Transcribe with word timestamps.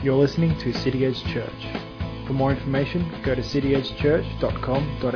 You're 0.00 0.14
listening 0.14 0.56
to 0.58 0.72
City 0.72 1.04
Edge 1.04 1.20
Church. 1.24 1.66
For 2.28 2.32
more 2.32 2.52
information, 2.52 3.20
go 3.24 3.34
to 3.34 3.40
cityedgechurch.com.au. 3.40 5.08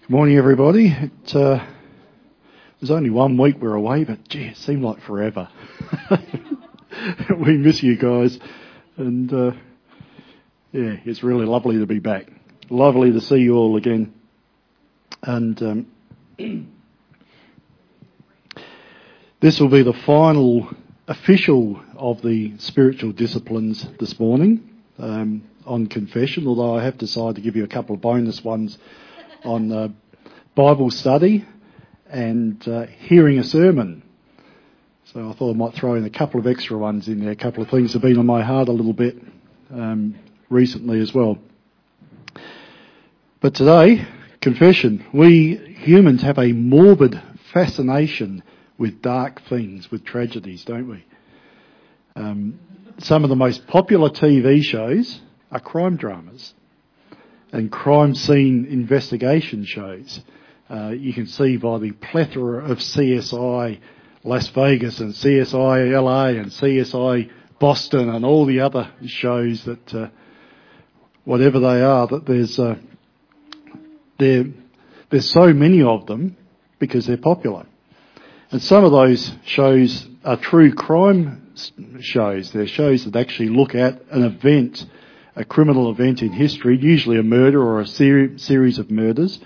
Good 0.00 0.08
morning, 0.08 0.38
everybody. 0.38 0.86
It 0.86 1.36
uh, 1.36 1.62
was 2.80 2.90
only 2.90 3.10
one 3.10 3.36
week 3.36 3.56
we're 3.60 3.74
away, 3.74 4.04
but 4.04 4.26
gee, 4.26 4.44
it 4.44 4.56
seemed 4.56 4.82
like 4.82 5.02
forever. 5.02 5.50
we 7.38 7.58
miss 7.58 7.82
you 7.82 7.94
guys, 7.98 8.38
and 8.96 9.30
uh, 9.30 9.52
yeah, 10.72 10.96
it's 11.04 11.22
really 11.22 11.44
lovely 11.44 11.78
to 11.78 11.84
be 11.84 11.98
back. 11.98 12.37
Lovely 12.70 13.12
to 13.12 13.20
see 13.22 13.36
you 13.36 13.56
all 13.56 13.76
again, 13.78 14.12
and 15.22 15.62
um, 15.62 15.86
this 19.40 19.58
will 19.58 19.70
be 19.70 19.82
the 19.82 19.94
final 19.94 20.68
official 21.06 21.80
of 21.96 22.20
the 22.20 22.58
spiritual 22.58 23.12
disciplines 23.12 23.88
this 23.98 24.20
morning 24.20 24.68
um, 24.98 25.48
on 25.64 25.86
confession. 25.86 26.46
Although 26.46 26.76
I 26.76 26.84
have 26.84 26.98
decided 26.98 27.36
to 27.36 27.40
give 27.40 27.56
you 27.56 27.64
a 27.64 27.68
couple 27.68 27.94
of 27.94 28.02
bonus 28.02 28.44
ones 28.44 28.76
on 29.44 29.72
uh, 29.72 29.88
Bible 30.54 30.90
study 30.90 31.46
and 32.10 32.68
uh, 32.68 32.84
hearing 32.84 33.38
a 33.38 33.44
sermon. 33.44 34.02
So 35.06 35.30
I 35.30 35.32
thought 35.32 35.54
I 35.54 35.56
might 35.56 35.72
throw 35.72 35.94
in 35.94 36.04
a 36.04 36.10
couple 36.10 36.38
of 36.38 36.46
extra 36.46 36.76
ones 36.76 37.08
in 37.08 37.20
there. 37.20 37.30
A 37.30 37.36
couple 37.36 37.62
of 37.62 37.70
things 37.70 37.94
have 37.94 38.02
been 38.02 38.18
on 38.18 38.26
my 38.26 38.42
heart 38.42 38.68
a 38.68 38.72
little 38.72 38.92
bit 38.92 39.16
um, 39.70 40.16
recently 40.50 41.00
as 41.00 41.14
well. 41.14 41.38
But 43.40 43.54
today, 43.54 44.04
confession. 44.40 45.06
We 45.14 45.76
humans 45.78 46.22
have 46.22 46.38
a 46.38 46.50
morbid 46.50 47.22
fascination 47.52 48.42
with 48.78 49.00
dark 49.00 49.42
things, 49.42 49.92
with 49.92 50.04
tragedies, 50.04 50.64
don't 50.64 50.88
we? 50.88 51.04
Um, 52.16 52.58
some 52.98 53.22
of 53.22 53.30
the 53.30 53.36
most 53.36 53.68
popular 53.68 54.10
TV 54.10 54.60
shows 54.64 55.20
are 55.52 55.60
crime 55.60 55.96
dramas 55.96 56.52
and 57.52 57.70
crime 57.70 58.16
scene 58.16 58.66
investigation 58.68 59.64
shows. 59.64 60.20
Uh, 60.68 60.88
you 60.88 61.12
can 61.12 61.28
see 61.28 61.56
by 61.56 61.78
the 61.78 61.92
plethora 61.92 62.68
of 62.68 62.78
CSI 62.78 63.78
Las 64.24 64.48
Vegas 64.48 64.98
and 64.98 65.14
CSI 65.14 65.92
LA 65.92 66.26
and 66.40 66.46
CSI 66.46 67.30
Boston 67.60 68.08
and 68.08 68.24
all 68.24 68.46
the 68.46 68.58
other 68.58 68.90
shows 69.06 69.62
that, 69.62 69.94
uh, 69.94 70.08
whatever 71.24 71.60
they 71.60 71.82
are, 71.82 72.08
that 72.08 72.26
there's 72.26 72.58
uh, 72.58 72.74
there 74.18 74.44
there's 75.10 75.30
so 75.30 75.52
many 75.52 75.82
of 75.82 76.06
them 76.06 76.36
because 76.78 77.06
they're 77.06 77.16
popular. 77.16 77.66
And 78.50 78.62
some 78.62 78.84
of 78.84 78.92
those 78.92 79.32
shows 79.44 80.06
are 80.24 80.36
true 80.36 80.72
crime 80.72 81.52
shows. 82.00 82.52
They're 82.52 82.66
shows 82.66 83.04
that 83.04 83.16
actually 83.16 83.48
look 83.48 83.74
at 83.74 84.02
an 84.10 84.24
event 84.24 84.86
a 85.38 85.44
criminal 85.44 85.88
event 85.88 86.20
in 86.20 86.32
history, 86.32 86.76
usually 86.76 87.16
a 87.16 87.22
murder 87.22 87.62
or 87.62 87.80
a 87.80 87.86
seri- 87.86 88.36
series 88.40 88.78
of 88.80 88.90
murders, 88.90 89.38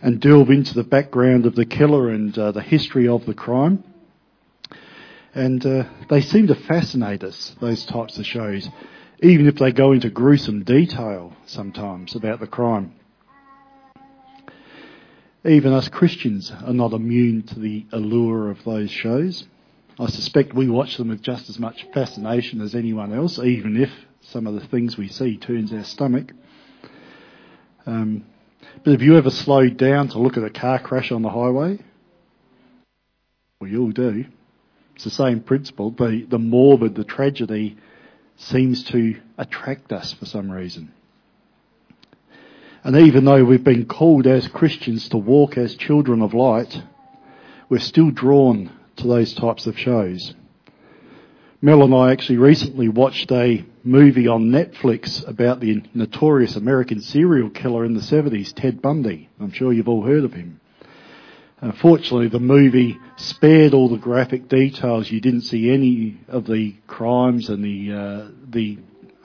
and 0.00 0.18
delve 0.18 0.48
into 0.48 0.72
the 0.72 0.82
background 0.82 1.44
of 1.44 1.54
the 1.54 1.66
killer 1.66 2.08
and 2.08 2.36
uh, 2.38 2.50
the 2.50 2.62
history 2.62 3.06
of 3.06 3.26
the 3.26 3.34
crime. 3.34 3.84
And 5.34 5.64
uh, 5.66 5.84
they 6.08 6.22
seem 6.22 6.46
to 6.46 6.54
fascinate 6.54 7.22
us, 7.22 7.54
those 7.60 7.84
types 7.84 8.16
of 8.16 8.24
shows, 8.24 8.70
even 9.20 9.46
if 9.46 9.56
they 9.56 9.70
go 9.70 9.92
into 9.92 10.08
gruesome 10.08 10.64
detail 10.64 11.34
sometimes 11.44 12.14
about 12.14 12.40
the 12.40 12.46
crime. 12.46 12.94
Even 15.46 15.74
us 15.74 15.88
Christians 15.88 16.50
are 16.64 16.72
not 16.72 16.94
immune 16.94 17.42
to 17.42 17.58
the 17.58 17.84
allure 17.92 18.50
of 18.50 18.64
those 18.64 18.90
shows. 18.90 19.46
I 19.98 20.06
suspect 20.06 20.54
we 20.54 20.70
watch 20.70 20.96
them 20.96 21.08
with 21.08 21.20
just 21.20 21.50
as 21.50 21.58
much 21.58 21.86
fascination 21.92 22.62
as 22.62 22.74
anyone 22.74 23.12
else, 23.12 23.38
even 23.38 23.76
if 23.76 23.90
some 24.22 24.46
of 24.46 24.54
the 24.54 24.66
things 24.68 24.96
we 24.96 25.08
see 25.08 25.36
turns 25.36 25.70
our 25.72 25.84
stomach. 25.84 26.32
Um, 27.84 28.24
but 28.82 28.92
have 28.92 29.02
you 29.02 29.18
ever 29.18 29.28
slowed 29.28 29.76
down 29.76 30.08
to 30.08 30.18
look 30.18 30.38
at 30.38 30.44
a 30.44 30.50
car 30.50 30.78
crash 30.78 31.12
on 31.12 31.20
the 31.20 31.28
highway? 31.28 31.78
We 33.60 33.76
all 33.76 33.92
do. 33.92 34.24
It's 34.94 35.04
the 35.04 35.10
same 35.10 35.40
principle. 35.40 35.90
The, 35.90 36.26
the 36.26 36.38
morbid, 36.38 36.94
the 36.94 37.04
tragedy 37.04 37.76
seems 38.36 38.82
to 38.84 39.20
attract 39.36 39.92
us 39.92 40.14
for 40.14 40.24
some 40.24 40.50
reason. 40.50 40.92
And 42.84 42.96
even 42.96 43.24
though 43.24 43.42
we've 43.42 43.64
been 43.64 43.86
called 43.86 44.26
as 44.26 44.46
Christians 44.46 45.08
to 45.08 45.16
walk 45.16 45.56
as 45.56 45.74
children 45.74 46.20
of 46.20 46.34
light, 46.34 46.82
we're 47.70 47.78
still 47.78 48.10
drawn 48.10 48.70
to 48.96 49.06
those 49.06 49.32
types 49.32 49.66
of 49.66 49.78
shows. 49.78 50.34
Mel 51.62 51.82
and 51.82 51.94
I 51.94 52.12
actually 52.12 52.36
recently 52.36 52.90
watched 52.90 53.32
a 53.32 53.64
movie 53.84 54.28
on 54.28 54.50
Netflix 54.50 55.26
about 55.26 55.60
the 55.60 55.82
notorious 55.94 56.56
American 56.56 57.00
serial 57.00 57.48
killer 57.48 57.86
in 57.86 57.94
the 57.94 58.02
70s, 58.02 58.52
Ted 58.54 58.82
Bundy. 58.82 59.30
I'm 59.40 59.50
sure 59.50 59.72
you've 59.72 59.88
all 59.88 60.04
heard 60.04 60.24
of 60.24 60.34
him. 60.34 60.60
Unfortunately, 61.62 62.28
the 62.28 62.38
movie 62.38 62.98
spared 63.16 63.72
all 63.72 63.88
the 63.88 63.96
graphic 63.96 64.46
details. 64.48 65.10
You 65.10 65.22
didn't 65.22 65.40
see 65.40 65.70
any 65.70 66.20
of 66.28 66.44
the 66.46 66.74
crimes 66.86 67.48
and 67.48 67.64
the 67.64 67.94
uh, 67.94 68.28
the 68.46 68.76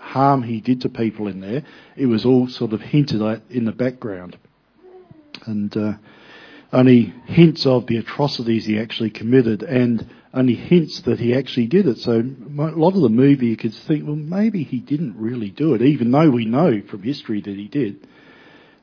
harm 0.09 0.43
he 0.43 0.59
did 0.59 0.81
to 0.81 0.89
people 0.89 1.27
in 1.27 1.39
there. 1.39 1.63
It 1.95 2.07
was 2.07 2.25
all 2.25 2.47
sort 2.47 2.73
of 2.73 2.81
hinted 2.81 3.21
at 3.21 3.43
in 3.49 3.65
the 3.65 3.71
background, 3.71 4.37
and 5.45 5.75
uh, 5.77 5.93
only 6.73 7.13
hints 7.25 7.65
of 7.65 7.87
the 7.87 7.97
atrocities 7.97 8.65
he 8.65 8.79
actually 8.79 9.11
committed 9.11 9.63
and 9.63 10.07
only 10.33 10.55
hints 10.55 11.01
that 11.01 11.19
he 11.19 11.33
actually 11.33 11.67
did 11.67 11.87
it. 11.87 11.97
So 11.97 12.19
a 12.19 12.77
lot 12.77 12.95
of 12.95 13.01
the 13.01 13.09
movie 13.09 13.47
you 13.47 13.57
could 13.57 13.73
think, 13.73 14.05
well, 14.05 14.15
maybe 14.15 14.63
he 14.63 14.79
didn't 14.79 15.15
really 15.17 15.49
do 15.49 15.73
it, 15.73 15.81
even 15.81 16.11
though 16.11 16.29
we 16.29 16.45
know 16.45 16.81
from 16.87 17.01
history 17.01 17.41
that 17.41 17.55
he 17.55 17.67
did. 17.67 18.07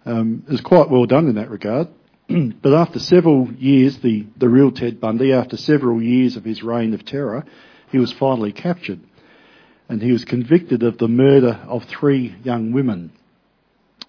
Um, 0.05 0.45
it 0.47 0.53
was 0.53 0.61
quite 0.61 0.91
well 0.91 1.07
done 1.07 1.29
in 1.29 1.37
that 1.37 1.51
regard. 1.51 1.89
but 2.29 2.75
after 2.75 2.99
several 2.99 3.53
years, 3.53 3.99
the, 3.99 4.27
the 4.37 4.49
real 4.49 4.73
Ted 4.73 5.01
Bundy, 5.01 5.33
after 5.33 5.57
several 5.57 6.03
years 6.03 6.37
of 6.37 6.45
his 6.45 6.63
reign 6.63 6.95
of 6.95 7.05
terror, 7.05 7.45
he 7.91 7.99
was 7.99 8.13
finally 8.13 8.53
captured. 8.53 9.01
And 9.89 10.03
he 10.03 10.13
was 10.13 10.25
convicted 10.25 10.83
of 10.83 10.99
the 10.99 11.09
murder 11.09 11.61
of 11.67 11.85
three 11.85 12.35
young 12.43 12.73
women. 12.73 13.13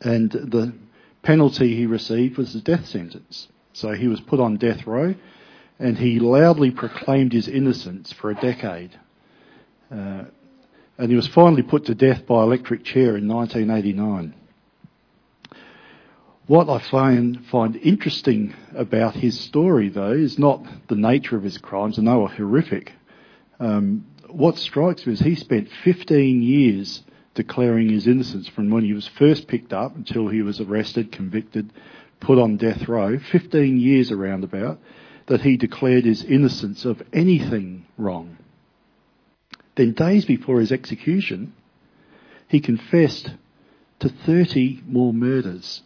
And 0.01 0.31
the 0.31 0.73
penalty 1.21 1.75
he 1.75 1.85
received 1.85 2.37
was 2.37 2.53
the 2.53 2.61
death 2.61 2.87
sentence. 2.87 3.47
So 3.73 3.93
he 3.93 4.07
was 4.07 4.19
put 4.21 4.39
on 4.39 4.57
death 4.57 4.87
row 4.87 5.13
and 5.79 5.97
he 5.97 6.19
loudly 6.19 6.71
proclaimed 6.71 7.33
his 7.33 7.47
innocence 7.47 8.11
for 8.11 8.31
a 8.31 8.35
decade. 8.35 8.99
Uh, 9.91 10.23
and 10.97 11.09
he 11.09 11.15
was 11.15 11.27
finally 11.27 11.61
put 11.61 11.85
to 11.85 11.95
death 11.95 12.25
by 12.25 12.41
electric 12.41 12.83
chair 12.83 13.15
in 13.15 13.27
1989. 13.27 14.33
What 16.47 16.69
I 16.69 16.79
find, 16.79 17.45
find 17.47 17.75
interesting 17.75 18.55
about 18.73 19.13
his 19.13 19.39
story, 19.39 19.89
though, 19.89 20.13
is 20.13 20.39
not 20.39 20.63
the 20.87 20.95
nature 20.95 21.35
of 21.35 21.43
his 21.43 21.57
crimes, 21.57 21.97
and 21.97 22.07
they 22.07 22.13
were 22.13 22.29
horrific. 22.29 22.93
Um, 23.59 24.05
what 24.37 24.55
strikes 24.55 25.07
me 25.07 25.13
is 25.13 25.19
he 25.19 25.33
spent 25.33 25.67
15 25.83 26.43
years 26.43 27.01
declaring 27.33 27.89
his 27.89 28.05
innocence 28.05 28.47
from 28.47 28.69
when 28.69 28.83
he 28.83 28.93
was 28.93 29.07
first 29.07 29.47
picked 29.47 29.73
up 29.73 29.95
until 29.95 30.27
he 30.27 30.43
was 30.43 30.61
arrested, 30.61 31.11
convicted, 31.11 31.73
put 32.19 32.37
on 32.37 32.55
death 32.55 32.87
row, 32.87 33.17
15 33.17 33.79
years 33.79 34.11
around 34.11 34.43
about, 34.43 34.79
that 35.25 35.41
he 35.41 35.57
declared 35.57 36.05
his 36.05 36.23
innocence 36.23 36.85
of 36.85 37.01
anything 37.11 37.87
wrong. 37.97 38.37
Then, 39.75 39.93
days 39.93 40.25
before 40.25 40.59
his 40.59 40.71
execution, 40.71 41.53
he 42.47 42.59
confessed 42.59 43.31
to 43.99 44.09
30 44.09 44.83
more 44.85 45.13
murders. 45.13 45.81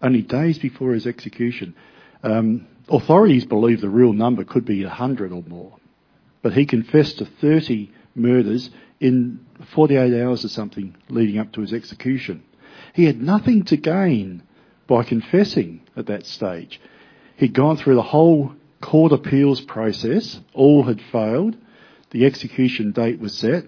Only 0.00 0.22
days 0.22 0.58
before 0.58 0.94
his 0.94 1.06
execution. 1.06 1.74
Um, 2.22 2.66
authorities 2.88 3.44
believe 3.44 3.82
the 3.82 3.90
real 3.90 4.14
number 4.14 4.44
could 4.44 4.64
be 4.64 4.82
100 4.82 5.32
or 5.32 5.42
more. 5.42 5.74
But 6.46 6.54
he 6.54 6.64
confessed 6.64 7.18
to 7.18 7.24
30 7.24 7.90
murders 8.14 8.70
in 9.00 9.40
48 9.74 10.22
hours 10.22 10.44
or 10.44 10.48
something 10.48 10.94
leading 11.08 11.40
up 11.40 11.50
to 11.54 11.60
his 11.60 11.72
execution. 11.72 12.44
He 12.92 13.06
had 13.06 13.20
nothing 13.20 13.64
to 13.64 13.76
gain 13.76 14.44
by 14.86 15.02
confessing 15.02 15.80
at 15.96 16.06
that 16.06 16.24
stage. 16.24 16.80
He'd 17.34 17.52
gone 17.52 17.78
through 17.78 17.96
the 17.96 18.02
whole 18.02 18.52
court 18.80 19.10
appeals 19.10 19.60
process. 19.60 20.38
All 20.54 20.84
had 20.84 21.00
failed. 21.10 21.56
The 22.12 22.24
execution 22.24 22.92
date 22.92 23.18
was 23.18 23.36
set. 23.36 23.64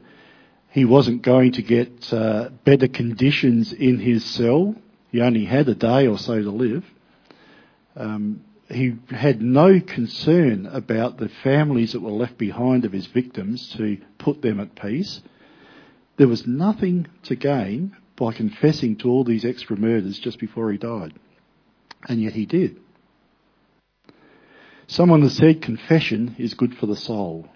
He 0.71 0.85
wasn't 0.85 1.23
going 1.23 1.51
to 1.55 1.63
get 1.63 2.13
uh, 2.13 2.51
better 2.63 2.87
conditions 2.87 3.73
in 3.73 3.99
his 3.99 4.25
cell. 4.25 4.77
He 5.11 5.21
only 5.21 5.47
had 5.47 5.69
a 5.69 5.75
day 5.75 6.07
or 6.07 6.17
so 6.17 6.41
to 6.41 6.51
live. 6.53 6.85
Um, 7.97 8.45
he 8.71 8.97
had 9.11 9.41
no 9.41 9.81
concern 9.81 10.67
about 10.67 11.17
the 11.17 11.29
families 11.29 11.93
that 11.93 12.03
were 12.03 12.11
left 12.11 12.37
behind 12.37 12.85
of 12.85 12.93
his 12.93 13.07
victims 13.07 13.71
to 13.77 13.99
put 14.19 14.43
them 14.43 14.61
at 14.61 14.75
peace. 14.75 15.23
There 16.17 16.29
was 16.29 16.47
nothing 16.47 17.07
to 17.25 17.37
gain 17.37 17.97
by 18.17 18.33
confessing 18.33 18.97
to 18.97 19.09
all 19.09 19.25
these 19.25 19.45
extra 19.45 19.77
murders 19.77 20.19
just 20.19 20.39
before 20.39 20.71
he 20.71 20.77
died. 20.79 21.15
And 22.09 22.21
yet 22.21 22.35
he 22.35 22.45
did. 22.45 22.79
Someone 24.87 25.23
has 25.23 25.37
said 25.37 25.63
confession 25.63 26.35
is 26.39 26.55
good 26.55 26.77
for 26.77 26.87
the 26.87 26.97
soul. 26.97 27.49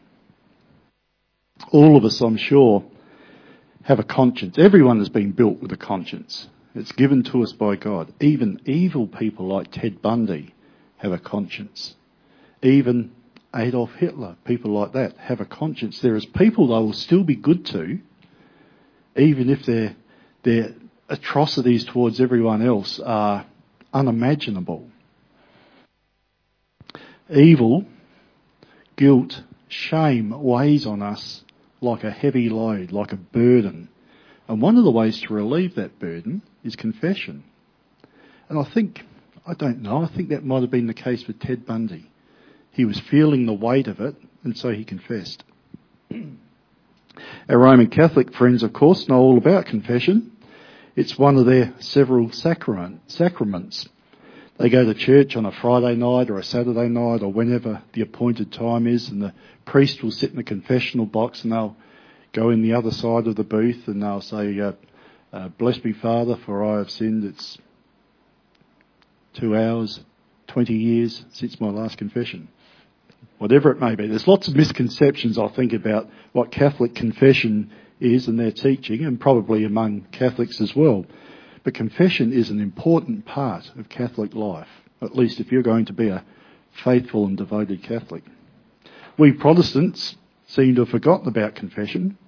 All 1.71 1.97
of 1.97 2.05
us, 2.05 2.21
I'm 2.21 2.37
sure, 2.37 2.85
have 3.85 3.99
a 3.99 4.05
conscience. 4.05 4.57
Everyone 4.59 4.99
has 4.99 5.09
been 5.09 5.33
built 5.33 5.61
with 5.61 5.73
a 5.73 5.77
conscience. 5.77 6.49
It's 6.75 6.93
given 6.93 7.23
to 7.25 7.43
us 7.43 7.53
by 7.53 7.77
God. 7.77 8.15
Even 8.21 8.61
evil 8.65 9.07
people 9.07 9.47
like 9.47 9.73
Ted 9.73 10.01
Bundy 10.01 10.55
have 11.03 11.13
a 11.13 11.19
conscience. 11.19 11.97
Even 12.63 13.11
Adolf 13.55 13.91
Hitler, 13.95 14.37
people 14.45 14.71
like 14.71 14.93
that, 14.93 15.17
have 15.19 15.41
a 15.41 15.45
conscience. 15.45 16.01
There 16.01 16.15
is 16.15 16.25
people 16.25 16.69
they 16.69 16.75
will 16.75 16.93
still 16.93 17.25
be 17.25 17.35
good 17.35 17.67
to, 17.67 17.99
even 19.17 19.51
if 19.51 19.67
their, 19.67 19.97
their 20.45 20.75
atrocities 21.09 21.85
towards 21.85 22.21
everyone 22.21 22.65
else 22.65 23.01
are 23.01 23.45
unimaginable. 23.93 24.89
Evil, 27.35 27.85
guilt, 28.97 29.43
shame 29.67 30.31
weighs 30.31 30.87
on 30.87 31.03
us 31.03 31.45
like 31.81 32.05
a 32.05 32.13
heavy 32.13 32.49
load, 32.49 32.93
like 32.93 33.13
a 33.13 33.17
burden. 33.17 33.89
And 34.47 34.63
one 34.63 34.79
of 34.79 34.85
the 34.85 34.91
ways 34.91 35.21
to 35.23 35.35
relieve 35.35 35.75
that 35.75 35.99
burden 35.99 36.43
is 36.63 36.77
confession. 36.77 37.43
And 38.49 38.57
I 38.57 38.65
think, 38.65 39.05
I 39.45 39.55
don't 39.55 39.83
know, 39.83 40.03
I 40.03 40.07
think 40.07 40.29
that 40.29 40.45
might 40.45 40.61
have 40.61 40.71
been 40.71 40.87
the 40.87 40.95
case 40.95 41.27
with 41.27 41.41
Ted 41.41 41.67
Bundy. 41.67 42.09
He 42.71 42.85
was 42.85 43.01
feeling 43.01 43.45
the 43.45 43.53
weight 43.53 43.89
of 43.89 44.01
it, 44.01 44.15
and 44.45 44.57
so 44.57 44.71
he 44.71 44.85
confessed. 44.85 45.43
Our 47.49 47.59
Roman 47.59 47.89
Catholic 47.89 48.33
friends, 48.33 48.63
of 48.63 48.73
course, 48.73 49.09
know 49.09 49.19
all 49.19 49.39
about 49.39 49.67
confession. 49.67 50.31
It's 50.95 51.19
one 51.19 51.37
of 51.37 51.47
their 51.47 51.75
several 51.81 52.31
sacrament, 52.31 53.11
sacraments. 53.11 53.89
They 54.59 54.69
go 54.69 54.85
to 54.85 54.95
church 54.95 55.35
on 55.35 55.45
a 55.45 55.53
Friday 55.53 55.97
night 55.97 56.31
or 56.31 56.39
a 56.39 56.45
Saturday 56.45 56.89
night 56.89 57.23
or 57.23 57.33
whenever 57.33 57.83
the 57.95 58.03
appointed 58.03 58.53
time 58.53 58.87
is, 58.87 59.09
and 59.09 59.21
the 59.21 59.35
priest 59.65 60.05
will 60.05 60.13
sit 60.13 60.31
in 60.31 60.37
the 60.37 60.45
confessional 60.45 61.07
box 61.07 61.43
and 61.43 61.53
they'll 61.53 61.77
go 62.33 62.51
in 62.51 62.63
the 62.63 62.75
other 62.75 62.93
side 62.93 63.27
of 63.27 63.35
the 63.35 63.45
booth 63.45 63.89
and 63.89 64.03
they'll 64.03 64.21
say, 64.21 64.61
uh, 64.61 64.73
uh, 65.33 65.49
Bless 65.49 65.83
me, 65.83 65.93
Father, 65.93 66.37
for 66.37 66.65
I 66.65 66.79
have 66.79 66.91
sinned. 66.91 67.25
It's 67.25 67.59
two 69.33 69.57
hours, 69.57 70.01
20 70.49 70.75
years 70.75 71.25
since 71.33 71.61
my 71.61 71.69
last 71.69 71.99
confession 71.99 72.49
whatever 73.43 73.73
it 73.73 73.81
may 73.81 73.97
be. 73.97 74.07
There's 74.07 74.29
lots 74.29 74.47
of 74.47 74.55
misconceptions, 74.55 75.37
I 75.37 75.49
think, 75.49 75.73
about 75.73 76.09
what 76.31 76.53
Catholic 76.53 76.95
confession 76.95 77.73
is 77.99 78.29
and 78.29 78.39
their 78.39 78.53
teaching, 78.53 79.05
and 79.05 79.21
probably 79.21 79.65
among 79.65 80.03
Catholics 80.13 80.61
as 80.61 80.77
well. 80.77 81.05
But 81.65 81.75
confession 81.75 82.33
is 82.33 82.51
an 82.51 82.61
important 82.61 83.27
part 83.27 83.71
of 83.77 83.89
Catholic 83.89 84.35
life, 84.35 84.69
at 85.01 85.17
least 85.17 85.41
if 85.41 85.51
you're 85.51 85.63
going 85.63 85.87
to 85.87 85.93
be 85.93 86.09
a 86.09 86.25
faithful 86.85 87.27
and 87.27 87.37
devoted 87.37 87.83
Catholic. 87.83 88.23
We 89.19 89.33
Protestants 89.33 90.17
seem 90.47 90.77
to 90.77 90.83
have 90.83 90.91
forgotten 90.91 91.27
about 91.27 91.57
confession. 91.57 92.19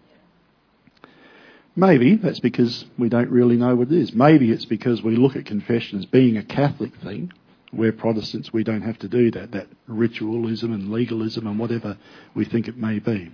Maybe 1.77 2.17
that's 2.17 2.41
because 2.41 2.85
we 2.99 3.09
don't 3.09 3.31
really 3.31 3.57
know 3.57 3.75
what 3.75 3.89
it 3.89 3.99
is. 3.99 4.13
Maybe 4.13 4.51
it's 4.53 4.65
because 4.65 5.03
we 5.03 5.17
look 5.17 5.37
at 5.37 5.45
confession 5.45 5.99
as 5.99 6.07
being 6.07 6.37
a 6.37 6.43
Catholic 6.43 6.95
thing 6.97 7.33
we're 7.77 7.93
Protestants, 7.93 8.53
we 8.53 8.65
don't 8.65 8.83
have 8.83 8.99
to 9.01 9.09
do 9.09 9.31
that, 9.33 9.53
that 9.53 9.67
ritualism 9.87 10.73
and 10.73 10.91
legalism 10.91 11.47
and 11.47 11.59
whatever 11.59 11.99
we 12.35 12.45
think 12.45 12.69
it 12.69 12.77
may 12.77 12.99
be. 12.99 13.33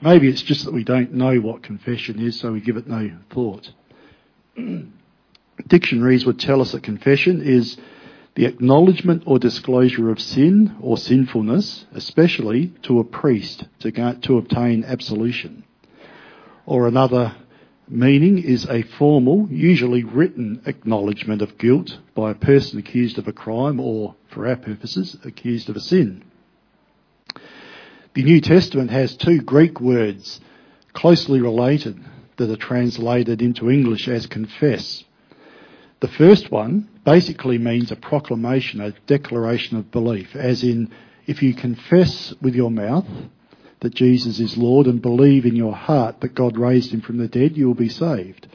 Maybe 0.00 0.28
it's 0.28 0.42
just 0.42 0.64
that 0.64 0.74
we 0.74 0.84
don't 0.84 1.12
know 1.12 1.36
what 1.36 1.62
confession 1.62 2.20
is, 2.20 2.38
so 2.38 2.52
we 2.52 2.60
give 2.60 2.76
it 2.76 2.86
no 2.86 3.10
thought. 3.30 3.70
Dictionaries 5.66 6.24
would 6.24 6.40
tell 6.40 6.60
us 6.60 6.72
that 6.72 6.82
confession 6.82 7.42
is 7.42 7.76
the 8.34 8.46
acknowledgement 8.46 9.24
or 9.26 9.38
disclosure 9.38 10.10
of 10.10 10.20
sin 10.20 10.76
or 10.80 10.96
sinfulness, 10.96 11.84
especially 11.92 12.68
to 12.82 12.98
a 12.98 13.04
priest 13.04 13.64
to, 13.80 13.90
go, 13.90 14.14
to 14.14 14.38
obtain 14.38 14.84
absolution. 14.84 15.64
Or 16.64 16.86
another 16.86 17.36
meaning 17.90 18.38
is 18.38 18.66
a 18.66 18.82
formal, 18.82 19.48
usually 19.50 20.04
written 20.04 20.62
acknowledgement 20.64 21.42
of 21.42 21.58
guilt 21.58 21.98
by 22.14 22.30
a 22.30 22.36
person 22.36 22.78
accused 22.78 23.18
of 23.18 23.26
a 23.26 23.32
crime 23.32 23.80
or, 23.80 24.14
for 24.28 24.46
our 24.46 24.56
purposes, 24.56 25.16
accused 25.24 25.68
of 25.68 25.76
a 25.76 25.80
sin. 25.80 26.24
The 28.14 28.22
New 28.22 28.40
Testament 28.40 28.90
has 28.90 29.16
two 29.16 29.40
Greek 29.40 29.80
words 29.80 30.40
closely 30.92 31.40
related 31.40 31.98
that 32.36 32.50
are 32.50 32.56
translated 32.56 33.42
into 33.42 33.70
English 33.70 34.08
as 34.08 34.26
confess. 34.26 35.04
The 36.00 36.08
first 36.08 36.50
one 36.50 36.88
basically 37.04 37.58
means 37.58 37.90
a 37.90 37.96
proclamation, 37.96 38.80
a 38.80 38.92
declaration 39.06 39.76
of 39.76 39.90
belief, 39.90 40.34
as 40.34 40.62
in, 40.62 40.90
if 41.26 41.42
you 41.42 41.54
confess 41.54 42.34
with 42.40 42.54
your 42.54 42.70
mouth 42.70 43.06
that 43.80 43.94
Jesus 43.94 44.38
is 44.38 44.56
Lord 44.56 44.86
and 44.86 45.00
believe 45.00 45.46
in 45.46 45.56
your 45.56 45.74
heart 45.74 46.20
that 46.20 46.34
God 46.34 46.56
raised 46.56 46.92
him 46.92 47.00
from 47.00 47.18
the 47.18 47.28
dead, 47.28 47.56
you 47.56 47.66
will 47.66 47.74
be 47.74 47.88
saved. 47.88 48.46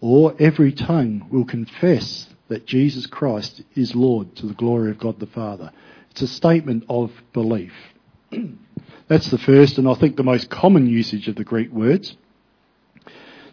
Or 0.00 0.34
every 0.38 0.72
tongue 0.72 1.26
will 1.30 1.44
confess 1.44 2.28
that 2.48 2.66
Jesus 2.66 3.06
Christ 3.06 3.62
is 3.74 3.94
Lord 3.94 4.36
to 4.36 4.46
the 4.46 4.54
glory 4.54 4.90
of 4.90 4.98
God 4.98 5.20
the 5.20 5.26
Father. 5.26 5.70
It's 6.10 6.22
a 6.22 6.28
statement 6.28 6.84
of 6.88 7.12
belief. 7.32 7.72
That's 9.08 9.28
the 9.28 9.38
first 9.38 9.78
and 9.78 9.88
I 9.88 9.94
think 9.94 10.16
the 10.16 10.22
most 10.22 10.50
common 10.50 10.86
usage 10.86 11.28
of 11.28 11.36
the 11.36 11.44
Greek 11.44 11.70
words. 11.70 12.16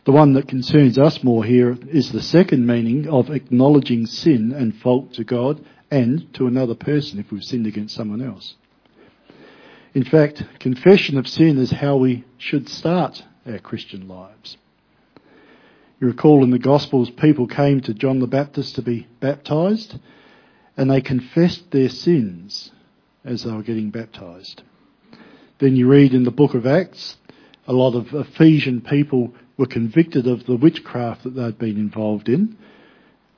The 0.04 0.12
one 0.12 0.34
that 0.34 0.48
concerns 0.48 0.98
us 0.98 1.24
more 1.24 1.44
here 1.44 1.78
is 1.90 2.12
the 2.12 2.22
second 2.22 2.66
meaning 2.66 3.08
of 3.08 3.30
acknowledging 3.30 4.06
sin 4.08 4.52
and 4.52 4.76
fault 4.78 5.14
to 5.14 5.24
God 5.24 5.64
and 5.92 6.34
to 6.36 6.48
another 6.48 6.74
person 6.74 7.20
if 7.20 7.32
we've 7.32 7.44
sinned 7.44 7.68
against 7.68 7.96
someone 7.96 8.22
else. 8.22 8.56
In 9.94 10.06
fact, 10.06 10.44
confession 10.60 11.18
of 11.18 11.28
sin 11.28 11.58
is 11.58 11.72
how 11.72 11.98
we 11.98 12.24
should 12.38 12.70
start 12.70 13.24
our 13.46 13.60
Christian 13.60 14.08
lives. 14.08 14.56
You 16.00 16.08
recall 16.08 16.46
in 16.46 16.52
the 16.52 16.60
Gospels, 16.60 17.10
people 17.10 17.46
came 17.46 17.82
to 17.82 17.94
John 17.94 18.20
the 18.20 18.28
Baptist 18.28 18.76
to 18.76 18.82
be 18.82 19.08
baptized, 19.20 20.00
and 20.78 20.90
they 20.90 21.02
confessed 21.02 21.72
their 21.72 21.90
sins 21.90 22.72
as 23.26 23.44
they 23.44 23.52
were 23.52 23.64
getting 23.64 23.90
baptized. 23.90 24.64
Then 25.60 25.76
you 25.76 25.90
read 25.90 26.14
in 26.14 26.24
the 26.24 26.32
book 26.32 26.54
of 26.54 26.66
Acts, 26.66 27.18
a 27.68 27.74
lot 27.74 27.94
of 27.94 28.14
Ephesian 28.14 28.80
people 28.80 29.34
were 29.58 29.66
convicted 29.66 30.26
of 30.26 30.46
the 30.46 30.56
witchcraft 30.56 31.26
that 31.26 31.36
they'd 31.36 31.60
been 31.60 31.78
involved 31.78 32.30
in 32.30 32.58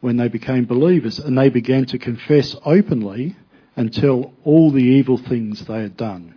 when 0.01 0.17
they 0.17 0.27
became 0.27 0.65
believers, 0.65 1.17
and 1.17 1.35
they 1.35 1.49
began 1.49 1.85
to 1.85 1.97
confess 1.97 2.55
openly 2.63 3.35
and 3.75 3.91
tell 3.91 4.33
all 4.43 4.69
the 4.69 4.83
evil 4.83 5.17
things 5.17 5.65
they 5.65 5.81
had 5.81 5.97
done. 5.97 6.35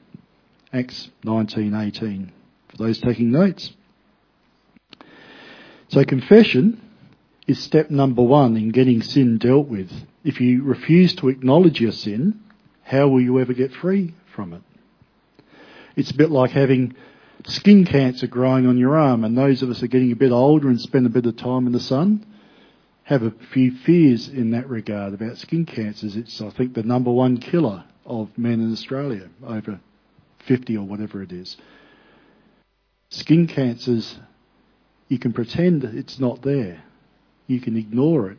Acts 0.76 1.08
19:18 1.24 2.28
for 2.68 2.76
those 2.76 2.98
taking 2.98 3.30
notes. 3.30 3.72
So 5.88 6.04
confession 6.04 6.82
is 7.46 7.58
step 7.58 7.90
number 7.90 8.22
1 8.22 8.58
in 8.58 8.70
getting 8.72 9.00
sin 9.00 9.38
dealt 9.38 9.68
with. 9.68 9.90
If 10.22 10.38
you 10.42 10.62
refuse 10.62 11.14
to 11.14 11.30
acknowledge 11.30 11.80
your 11.80 11.92
sin, 11.92 12.40
how 12.82 13.08
will 13.08 13.22
you 13.22 13.40
ever 13.40 13.54
get 13.54 13.72
free 13.72 14.12
from 14.34 14.52
it? 14.52 14.62
It's 15.96 16.10
a 16.10 16.16
bit 16.16 16.30
like 16.30 16.50
having 16.50 16.94
skin 17.46 17.86
cancer 17.86 18.26
growing 18.26 18.66
on 18.66 18.76
your 18.76 18.98
arm 18.98 19.24
and 19.24 19.38
those 19.38 19.62
of 19.62 19.70
us 19.70 19.82
are 19.82 19.86
getting 19.86 20.12
a 20.12 20.16
bit 20.16 20.30
older 20.30 20.68
and 20.68 20.78
spend 20.78 21.06
a 21.06 21.10
bit 21.10 21.24
of 21.24 21.36
time 21.36 21.66
in 21.66 21.72
the 21.72 21.80
sun 21.80 22.26
have 23.04 23.22
a 23.22 23.30
few 23.52 23.70
fears 23.70 24.28
in 24.28 24.50
that 24.50 24.68
regard 24.68 25.14
about 25.14 25.38
skin 25.38 25.64
cancers. 25.64 26.16
It's, 26.16 26.42
I 26.42 26.50
think, 26.50 26.74
the 26.74 26.82
number 26.82 27.10
one 27.10 27.38
killer 27.38 27.84
of 28.04 28.36
men 28.36 28.60
in 28.60 28.72
Australia 28.72 29.30
over 29.42 29.80
50 30.46 30.76
or 30.76 30.86
whatever 30.86 31.22
it 31.22 31.32
is. 31.32 31.56
Skin 33.10 33.46
cancers, 33.46 34.18
you 35.08 35.18
can 35.18 35.32
pretend 35.32 35.84
it's 35.84 36.18
not 36.18 36.42
there. 36.42 36.82
You 37.46 37.60
can 37.60 37.76
ignore 37.76 38.30
it, 38.30 38.38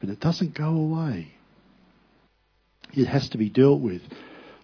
but 0.00 0.10
it 0.10 0.20
doesn't 0.20 0.54
go 0.54 0.70
away. 0.70 1.34
It 2.92 3.06
has 3.06 3.28
to 3.30 3.38
be 3.38 3.48
dealt 3.48 3.80
with. 3.80 4.02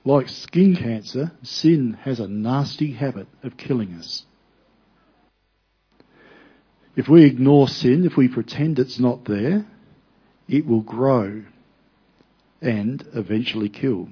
Like 0.04 0.28
skin 0.28 0.76
cancer, 0.76 1.32
sin 1.42 1.98
has 2.02 2.20
a 2.20 2.28
nasty 2.28 2.92
habit 2.92 3.28
of 3.42 3.56
killing 3.56 3.94
us. 3.94 4.24
If 6.96 7.08
we 7.08 7.24
ignore 7.24 7.68
sin, 7.68 8.04
if 8.04 8.16
we 8.16 8.28
pretend 8.28 8.78
it's 8.78 8.98
not 8.98 9.24
there, 9.24 9.66
it 10.48 10.66
will 10.66 10.80
grow 10.80 11.44
and 12.60 13.06
eventually 13.14 13.68
kill. 13.68 14.08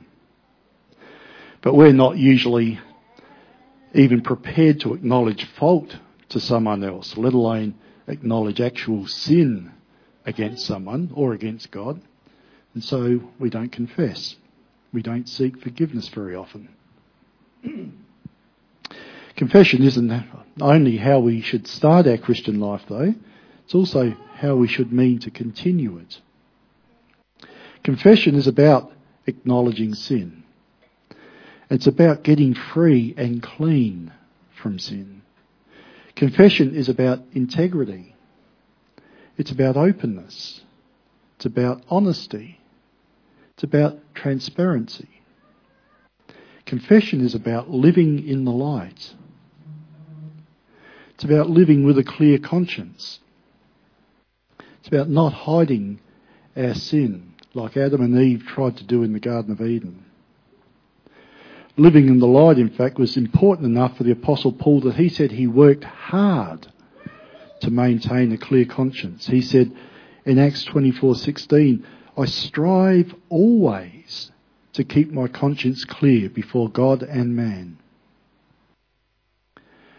But 1.62 1.74
we're 1.74 1.92
not 1.92 2.16
usually 2.16 2.78
even 3.94 4.20
prepared 4.20 4.80
to 4.80 4.94
acknowledge 4.94 5.44
fault 5.44 5.96
to 6.30 6.40
someone 6.40 6.84
else, 6.84 7.16
let 7.16 7.32
alone 7.32 7.74
acknowledge 8.06 8.60
actual 8.60 9.06
sin 9.06 9.72
against 10.24 10.66
someone 10.66 11.10
or 11.14 11.32
against 11.32 11.70
God. 11.70 12.00
And 12.74 12.84
so 12.84 13.20
we 13.38 13.50
don't 13.50 13.72
confess. 13.72 14.36
We 14.92 15.02
don't 15.02 15.28
seek 15.28 15.60
forgiveness 15.60 16.08
very 16.08 16.34
often. 16.34 16.68
Confession 19.36 19.82
isn't 19.82 20.24
only 20.60 20.96
how 20.96 21.20
we 21.20 21.40
should 21.40 21.66
start 21.66 22.06
our 22.06 22.18
Christian 22.18 22.60
life 22.60 22.82
though. 22.88 23.14
It's 23.64 23.74
also 23.74 24.16
how 24.34 24.56
we 24.56 24.68
should 24.68 24.92
mean 24.92 25.18
to 25.20 25.30
continue 25.30 25.98
it. 25.98 26.20
Confession 27.84 28.34
is 28.34 28.46
about 28.46 28.92
acknowledging 29.26 29.94
sin. 29.94 30.37
It's 31.70 31.86
about 31.86 32.22
getting 32.22 32.54
free 32.54 33.14
and 33.16 33.42
clean 33.42 34.12
from 34.60 34.78
sin. 34.78 35.22
Confession 36.16 36.74
is 36.74 36.88
about 36.88 37.20
integrity. 37.32 38.14
It's 39.36 39.50
about 39.50 39.76
openness. 39.76 40.62
It's 41.36 41.46
about 41.46 41.82
honesty. 41.88 42.58
It's 43.54 43.62
about 43.62 43.98
transparency. 44.14 45.08
Confession 46.64 47.24
is 47.24 47.34
about 47.34 47.70
living 47.70 48.26
in 48.26 48.44
the 48.44 48.52
light. 48.52 49.14
It's 51.14 51.24
about 51.24 51.50
living 51.50 51.84
with 51.84 51.98
a 51.98 52.04
clear 52.04 52.38
conscience. 52.38 53.20
It's 54.78 54.88
about 54.88 55.08
not 55.08 55.32
hiding 55.32 56.00
our 56.56 56.74
sin 56.74 57.34
like 57.54 57.76
Adam 57.76 58.00
and 58.02 58.18
Eve 58.18 58.44
tried 58.46 58.76
to 58.78 58.84
do 58.84 59.02
in 59.02 59.12
the 59.12 59.20
Garden 59.20 59.52
of 59.52 59.60
Eden. 59.60 60.04
Living 61.78 62.08
in 62.08 62.18
the 62.18 62.26
light, 62.26 62.58
in 62.58 62.70
fact, 62.70 62.98
was 62.98 63.16
important 63.16 63.64
enough 63.64 63.96
for 63.96 64.02
the 64.02 64.10
Apostle 64.10 64.50
Paul 64.52 64.80
that 64.80 64.96
he 64.96 65.08
said 65.08 65.30
he 65.30 65.46
worked 65.46 65.84
hard 65.84 66.66
to 67.60 67.70
maintain 67.70 68.32
a 68.32 68.36
clear 68.36 68.64
conscience. 68.64 69.28
He 69.28 69.40
said 69.40 69.70
in 70.24 70.40
Acts 70.40 70.64
24:16, 70.64 71.84
"I 72.16 72.24
strive 72.24 73.14
always 73.28 74.32
to 74.72 74.82
keep 74.82 75.12
my 75.12 75.28
conscience 75.28 75.84
clear 75.84 76.28
before 76.28 76.68
God 76.68 77.04
and 77.04 77.36
man." 77.36 77.76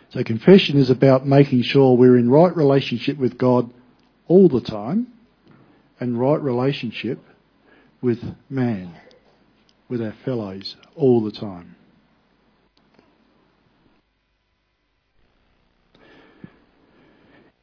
So 0.10 0.22
confession 0.24 0.78
is 0.78 0.90
about 0.90 1.26
making 1.26 1.62
sure 1.62 1.96
we're 1.96 2.18
in 2.18 2.30
right 2.30 2.54
relationship 2.56 3.18
with 3.18 3.38
God 3.38 3.70
all 4.28 4.50
the 4.50 4.60
time 4.60 5.08
and 5.98 6.20
right 6.20 6.42
relationship 6.42 7.20
with 8.02 8.22
man, 8.50 8.92
with 9.89 10.01
our 10.01 10.13
fellows 10.24 10.75
all 10.96 11.22
the 11.22 11.31
time. 11.31 11.75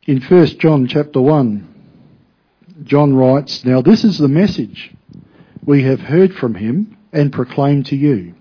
In 0.06 0.21
1 0.21 0.47
John 0.59 0.87
chapter 0.87 1.21
1, 1.21 1.75
John 2.85 3.14
writes, 3.14 3.64
Now 3.64 3.80
this 3.80 4.04
is 4.04 4.18
the 4.18 4.28
message 4.28 4.92
we 5.64 5.85
have 5.85 6.00
heard 6.00 6.35
from 6.35 6.54
him 6.54 6.97
and 7.12 7.33
proclaim 7.33 7.83
to 7.85 7.97
you, 7.97 8.35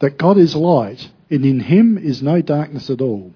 that 0.00 0.18
God 0.18 0.36
is 0.36 0.54
light, 0.54 1.10
and 1.30 1.44
in 1.44 1.60
him 1.60 1.96
is 1.96 2.22
no 2.22 2.42
darkness 2.42 2.90
at 2.90 3.00
all. 3.00 3.32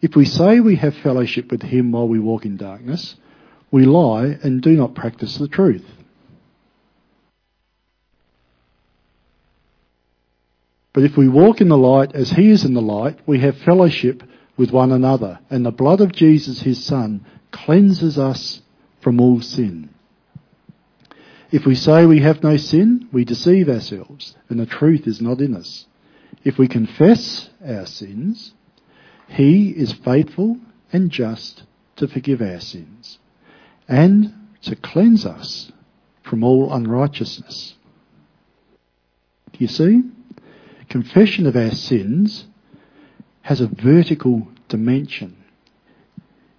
If 0.00 0.16
we 0.16 0.24
say 0.24 0.60
we 0.60 0.76
have 0.76 0.94
fellowship 0.96 1.50
with 1.50 1.62
him 1.62 1.92
while 1.92 2.08
we 2.08 2.18
walk 2.18 2.44
in 2.44 2.56
darkness, 2.56 3.16
we 3.70 3.84
lie 3.84 4.38
and 4.42 4.62
do 4.62 4.72
not 4.72 4.94
practice 4.94 5.36
the 5.36 5.48
truth. 5.48 5.84
But 10.98 11.04
if 11.04 11.16
we 11.16 11.28
walk 11.28 11.60
in 11.60 11.68
the 11.68 11.78
light 11.78 12.12
as 12.16 12.32
he 12.32 12.50
is 12.50 12.64
in 12.64 12.74
the 12.74 12.82
light, 12.82 13.20
we 13.24 13.38
have 13.38 13.56
fellowship 13.58 14.20
with 14.56 14.72
one 14.72 14.90
another, 14.90 15.38
and 15.48 15.64
the 15.64 15.70
blood 15.70 16.00
of 16.00 16.10
Jesus 16.10 16.62
his 16.62 16.84
Son 16.84 17.24
cleanses 17.52 18.18
us 18.18 18.62
from 19.00 19.20
all 19.20 19.40
sin. 19.40 19.90
If 21.52 21.64
we 21.66 21.76
say 21.76 22.04
we 22.04 22.18
have 22.22 22.42
no 22.42 22.56
sin, 22.56 23.08
we 23.12 23.24
deceive 23.24 23.68
ourselves, 23.68 24.34
and 24.48 24.58
the 24.58 24.66
truth 24.66 25.06
is 25.06 25.20
not 25.20 25.40
in 25.40 25.54
us. 25.54 25.86
If 26.42 26.58
we 26.58 26.66
confess 26.66 27.48
our 27.64 27.86
sins, 27.86 28.54
he 29.28 29.68
is 29.70 29.92
faithful 29.92 30.58
and 30.92 31.12
just 31.12 31.62
to 31.94 32.08
forgive 32.08 32.42
our 32.42 32.58
sins 32.58 33.20
and 33.86 34.34
to 34.62 34.74
cleanse 34.74 35.24
us 35.24 35.70
from 36.24 36.42
all 36.42 36.72
unrighteousness. 36.72 37.76
Do 39.52 39.58
you 39.60 39.68
see? 39.68 40.02
Confession 40.88 41.46
of 41.46 41.56
our 41.56 41.74
sins 41.74 42.46
has 43.42 43.60
a 43.60 43.66
vertical 43.66 44.48
dimension. 44.68 45.36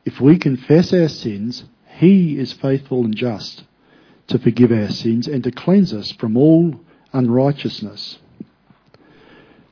If 0.05 0.21
we 0.21 0.38
confess 0.38 0.93
our 0.93 1.07
sins, 1.07 1.65
He 1.98 2.38
is 2.38 2.53
faithful 2.53 3.03
and 3.03 3.15
just 3.15 3.63
to 4.27 4.38
forgive 4.38 4.71
our 4.71 4.89
sins 4.89 5.27
and 5.27 5.43
to 5.43 5.51
cleanse 5.51 5.93
us 5.93 6.12
from 6.12 6.38
all 6.38 6.79
unrighteousness. 7.13 8.19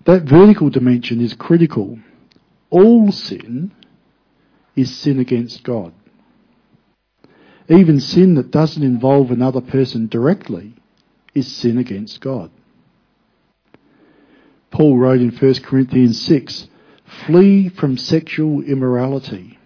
That 0.05 0.23
vertical 0.23 0.69
dimension 0.69 1.21
is 1.21 1.33
critical. 1.33 1.99
All 2.69 3.11
sin 3.11 3.71
is 4.75 4.95
sin 4.95 5.19
against 5.19 5.63
God. 5.63 5.93
Even 7.69 7.99
sin 7.99 8.35
that 8.35 8.51
doesn't 8.51 8.83
involve 8.83 9.29
another 9.29 9.61
person 9.61 10.07
directly 10.07 10.73
is 11.35 11.53
sin 11.53 11.77
against 11.77 12.21
God. 12.21 12.49
Paul 14.77 14.99
wrote 14.99 15.21
in 15.21 15.31
1 15.31 15.53
Corinthians 15.63 16.21
6, 16.21 16.67
flee 17.25 17.67
from 17.67 17.97
sexual 17.97 18.61
immorality. 18.61 19.57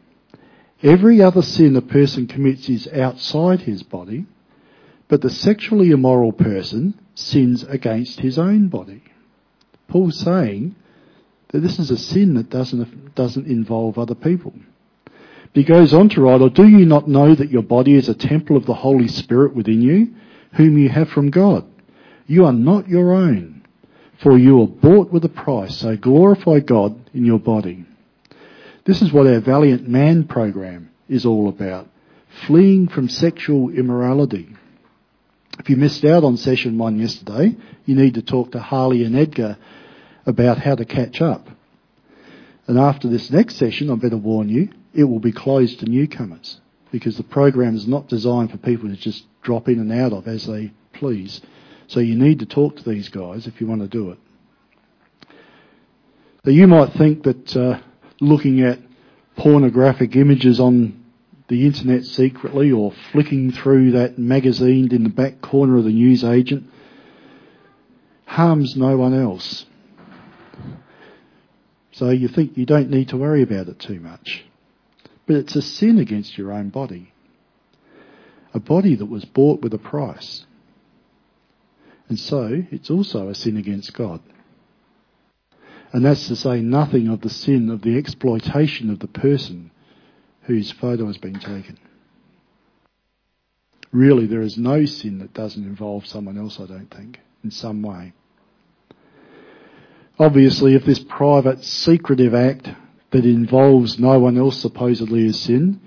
Every 0.82 1.22
other 1.22 1.42
sin 1.42 1.76
a 1.76 1.82
person 1.82 2.28
commits 2.28 2.70
is 2.70 2.88
outside 2.88 3.60
his 3.60 3.84
body, 3.84 4.26
but 5.10 5.20
the 5.20 5.30
sexually 5.30 5.92
immoral 5.92 6.32
person 6.32 6.98
sins 7.14 7.64
against 7.64 8.22
his 8.22 8.40
own 8.40 8.70
body. 8.70 9.04
Paul's 9.90 10.18
saying 10.18 10.78
that 11.50 11.60
this 11.60 11.78
is 11.78 11.92
a 11.92 11.98
sin 11.98 12.36
that 12.36 12.50
doesn't, 12.50 13.14
doesn't 13.14 13.48
involve 13.48 13.98
other 13.98 14.16
people. 14.16 14.54
He 15.54 15.66
goes 15.66 15.94
on 15.94 16.08
to 16.08 16.22
write, 16.22 16.40
Or 16.40 16.50
do 16.50 16.66
you 16.66 16.86
not 16.86 17.10
know 17.10 17.36
that 17.36 17.52
your 17.52 17.64
body 17.64 17.96
is 17.96 18.08
a 18.08 18.14
temple 18.14 18.56
of 18.56 18.66
the 18.66 18.76
Holy 18.76 19.10
Spirit 19.10 19.58
within 19.58 19.82
you, 19.82 20.16
whom 20.54 20.78
you 20.78 20.88
have 20.88 21.10
from 21.10 21.32
God? 21.32 21.66
You 22.28 22.46
are 22.46 22.54
not 22.54 22.88
your 22.88 23.12
own, 23.12 23.61
for 24.22 24.38
you 24.38 24.58
were 24.58 24.68
bought 24.68 25.12
with 25.12 25.26
a 25.26 25.30
price, 25.30 25.78
so 25.78 25.98
glorify 25.98 26.60
God 26.60 27.10
in 27.14 27.26
your 27.26 27.40
body. 27.40 27.86
This 28.86 29.02
is 29.02 29.12
what 29.12 29.28
our 29.28 29.40
Valiant 29.40 29.88
Man 29.88 30.28
program 30.28 30.92
is 31.10 31.26
all 31.26 31.50
about. 31.50 31.88
Fleeing 32.48 32.88
from 32.88 33.10
sexual 33.10 33.70
immorality. 33.70 34.56
If 35.60 35.70
you 35.70 35.76
missed 35.76 36.06
out 36.06 36.24
on 36.24 36.38
session 36.38 36.78
one 36.78 37.00
yesterday, 37.00 37.56
you 37.86 37.96
need 37.96 38.14
to 38.14 38.22
talk 38.22 38.52
to 38.52 38.60
Harley 38.60 39.04
and 39.04 39.16
Edgar 39.16 39.58
about 40.26 40.60
how 40.60 40.76
to 40.76 40.86
catch 40.86 41.22
up. 41.22 41.48
And 42.68 42.80
after 42.80 43.10
this 43.10 43.30
next 43.32 43.58
session, 43.58 43.90
I 43.90 43.96
better 43.96 44.18
warn 44.18 44.50
you, 44.50 44.70
it 44.94 45.04
will 45.04 45.20
be 45.20 45.32
closed 45.32 45.80
to 45.80 45.86
newcomers 45.86 46.62
because 46.92 47.18
the 47.18 47.24
program 47.24 47.76
is 47.76 47.88
not 47.88 48.08
designed 48.08 48.52
for 48.52 48.58
people 48.58 48.90
to 48.90 48.96
just 48.96 49.26
drop 49.42 49.68
in 49.68 49.80
and 49.80 49.92
out 49.92 50.14
of 50.14 50.28
as 50.28 50.46
they 50.46 50.72
please. 50.94 51.42
So 51.92 52.00
you 52.00 52.16
need 52.16 52.40
to 52.40 52.46
talk 52.46 52.78
to 52.78 52.90
these 52.90 53.10
guys 53.10 53.48
if 53.48 53.60
you 53.60 53.68
want 53.68 53.82
to 53.82 53.88
do 53.90 54.12
it. 54.12 54.20
So 56.46 56.52
you 56.52 56.66
might 56.66 56.94
think 56.94 57.24
that 57.24 57.54
uh, 57.54 57.82
looking 58.22 58.62
at 58.62 58.80
pornographic 59.36 60.16
images 60.16 60.62
on 60.62 61.04
the 61.50 61.66
internet 61.66 62.06
secretly 62.06 62.72
or 62.72 62.94
flicking 63.12 63.52
through 63.52 63.92
that 63.92 64.18
magazine 64.18 64.94
in 64.94 65.04
the 65.04 65.10
back 65.10 65.42
corner 65.42 65.78
of 65.78 65.84
the 65.84 65.92
newsagent 65.92 66.64
harms 68.26 68.78
no 68.78 68.96
one 68.96 69.14
else. 69.14 69.66
So 71.92 72.10
you 72.10 72.30
think 72.30 72.56
you 72.56 72.66
don't 72.66 72.90
need 72.90 73.10
to 73.10 73.18
worry 73.18 73.42
about 73.42 73.68
it 73.68 73.80
too 73.80 74.00
much. 74.00 74.46
But 75.26 75.36
it's 75.36 75.58
a 75.58 75.62
sin 75.62 76.00
against 76.00 76.38
your 76.38 76.54
own 76.54 76.70
body. 76.70 77.12
A 78.54 78.62
body 78.62 78.96
that 78.96 79.08
was 79.08 79.26
bought 79.26 79.60
with 79.60 79.74
a 79.74 79.78
price. 79.78 80.46
And 82.12 82.20
so 82.20 82.66
it's 82.72 82.90
also 82.90 83.30
a 83.30 83.34
sin 83.34 83.56
against 83.56 83.94
God. 83.94 84.20
And 85.94 86.04
that's 86.04 86.28
to 86.28 86.36
say 86.36 86.60
nothing 86.60 87.08
of 87.08 87.22
the 87.22 87.30
sin 87.30 87.70
of 87.70 87.84
the 87.84 87.98
exploitation 87.98 88.90
of 88.90 89.00
the 89.00 89.08
person 89.08 89.72
whose 90.42 90.72
photo 90.72 91.08
has 91.08 91.18
been 91.18 91.40
taken. 91.40 91.78
Really, 93.94 94.26
there 94.26 94.42
is 94.42 94.58
no 94.58 94.84
sin 94.84 95.20
that 95.20 95.34
doesn't 95.34 95.64
involve 95.64 96.06
someone 96.06 96.38
else, 96.38 96.60
I 96.60 96.66
don't 96.66 96.94
think, 96.94 97.22
in 97.46 97.52
some 97.52 97.82
way. 97.82 98.12
Obviously, 100.20 100.76
if 100.76 100.84
this 100.84 101.00
private, 101.00 101.64
secretive 101.64 102.34
act 102.34 102.68
that 103.12 103.24
involves 103.24 103.98
no 103.98 104.20
one 104.20 104.38
else 104.38 104.60
supposedly 104.60 105.28
is 105.28 105.40
sin, 105.40 105.80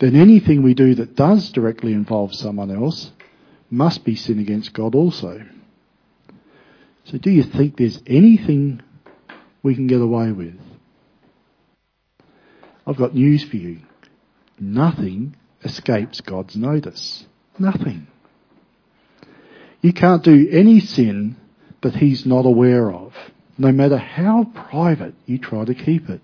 then 0.00 0.16
anything 0.16 0.62
we 0.62 0.74
do 0.74 0.94
that 0.96 1.16
does 1.16 1.50
directly 1.50 1.94
involve 1.94 2.34
someone 2.34 2.70
else 2.70 3.10
must 3.70 4.04
be 4.04 4.14
sin 4.14 4.38
against 4.38 4.74
God 4.74 4.94
also. 4.94 5.42
So 7.04 7.18
do 7.18 7.30
you 7.30 7.42
think 7.42 7.76
there's 7.76 8.00
anything 8.06 8.80
we 9.62 9.74
can 9.74 9.86
get 9.86 10.00
away 10.00 10.32
with? 10.32 10.58
I've 12.86 12.96
got 12.96 13.14
news 13.14 13.44
for 13.44 13.56
you. 13.56 13.80
Nothing 14.58 15.36
escapes 15.64 16.20
God's 16.20 16.56
notice. 16.56 17.26
Nothing. 17.58 18.06
You 19.80 19.92
can't 19.92 20.22
do 20.22 20.48
any 20.50 20.80
sin 20.80 21.36
that 21.82 21.96
He's 21.96 22.24
not 22.24 22.46
aware 22.46 22.90
of, 22.90 23.12
no 23.58 23.72
matter 23.72 23.96
how 23.96 24.44
private 24.54 25.14
you 25.26 25.38
try 25.38 25.64
to 25.64 25.74
keep 25.74 26.08
it. 26.08 26.20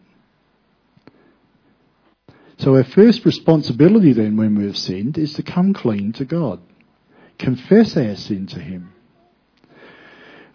So 2.58 2.76
our 2.76 2.85
first 2.85 3.25
responsibility 3.25 4.12
then 4.12 4.37
when 4.37 4.56
we've 4.56 4.76
sinned 4.76 5.16
is 5.18 5.35
to 5.35 5.42
come 5.42 5.75
clean 5.75 6.12
to 6.14 6.25
God. 6.25 6.61
Confess 7.38 7.97
our 7.97 8.16
sin 8.16 8.47
to 8.49 8.61
Him. 8.61 8.92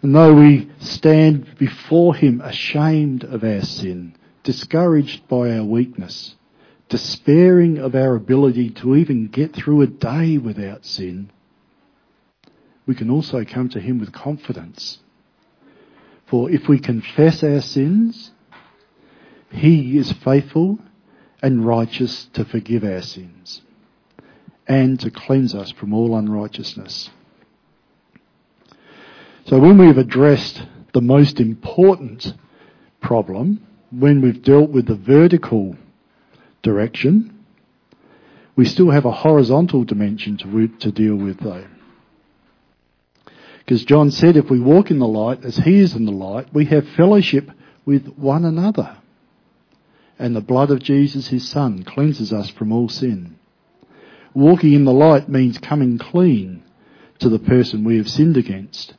And 0.04 0.14
though 0.14 0.34
we 0.34 0.70
stand 0.80 1.56
before 1.56 2.14
Him 2.14 2.42
ashamed 2.42 3.24
of 3.24 3.42
our 3.42 3.62
sin, 3.62 4.14
discouraged 4.42 5.26
by 5.28 5.56
our 5.56 5.64
weakness, 5.64 6.34
despairing 6.90 7.78
of 7.78 7.94
our 7.94 8.14
ability 8.14 8.68
to 8.68 8.96
even 8.96 9.28
get 9.28 9.54
through 9.54 9.80
a 9.80 9.86
day 9.86 10.36
without 10.36 10.84
sin, 10.84 11.30
we 12.84 12.94
can 12.94 13.08
also 13.08 13.46
come 13.46 13.70
to 13.70 13.80
Him 13.80 13.98
with 13.98 14.12
confidence. 14.12 14.98
For 16.26 16.50
if 16.50 16.68
we 16.68 16.78
confess 16.78 17.42
our 17.42 17.62
sins, 17.62 18.32
He 19.50 19.96
is 19.96 20.12
faithful 20.12 20.80
and 21.42 21.64
righteous 21.64 22.26
to 22.34 22.44
forgive 22.44 22.84
our 22.84 23.00
sins 23.00 23.62
and 24.66 25.00
to 25.00 25.10
cleanse 25.10 25.54
us 25.54 25.70
from 25.70 25.94
all 25.94 26.14
unrighteousness. 26.14 27.08
So 29.46 29.58
when 29.58 29.76
we've 29.76 29.98
addressed 29.98 30.62
the 30.94 31.02
most 31.02 31.38
important 31.38 32.32
problem, 33.02 33.66
when 33.90 34.22
we've 34.22 34.42
dealt 34.42 34.70
with 34.70 34.86
the 34.86 34.94
vertical 34.94 35.76
direction, 36.62 37.44
we 38.56 38.64
still 38.64 38.90
have 38.90 39.04
a 39.04 39.10
horizontal 39.10 39.84
dimension 39.84 40.38
to, 40.38 40.68
to 40.78 40.90
deal 40.90 41.16
with 41.16 41.40
though. 41.40 41.66
Because 43.58 43.84
John 43.84 44.10
said 44.10 44.36
if 44.36 44.48
we 44.48 44.60
walk 44.60 44.90
in 44.90 44.98
the 44.98 45.06
light 45.06 45.44
as 45.44 45.58
he 45.58 45.78
is 45.78 45.94
in 45.94 46.06
the 46.06 46.12
light, 46.12 46.52
we 46.54 46.64
have 46.66 46.88
fellowship 46.96 47.50
with 47.84 48.06
one 48.16 48.44
another. 48.46 48.96
And 50.18 50.34
the 50.34 50.40
blood 50.40 50.70
of 50.70 50.82
Jesus, 50.82 51.28
his 51.28 51.46
son, 51.48 51.82
cleanses 51.82 52.32
us 52.32 52.48
from 52.48 52.72
all 52.72 52.88
sin. 52.88 53.36
Walking 54.32 54.72
in 54.72 54.84
the 54.84 54.92
light 54.92 55.28
means 55.28 55.58
coming 55.58 55.98
clean 55.98 56.62
to 57.18 57.28
the 57.28 57.38
person 57.38 57.84
we 57.84 57.96
have 57.98 58.08
sinned 58.08 58.36
against. 58.36 58.94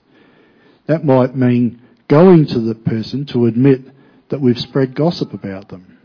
That 0.87 1.05
might 1.05 1.35
mean 1.35 1.81
going 2.07 2.45
to 2.47 2.59
the 2.59 2.75
person 2.75 3.25
to 3.27 3.45
admit 3.45 3.81
that 4.29 4.41
we've 4.41 4.59
spread 4.59 4.95
gossip 4.95 5.33
about 5.33 5.69
them, 5.69 5.97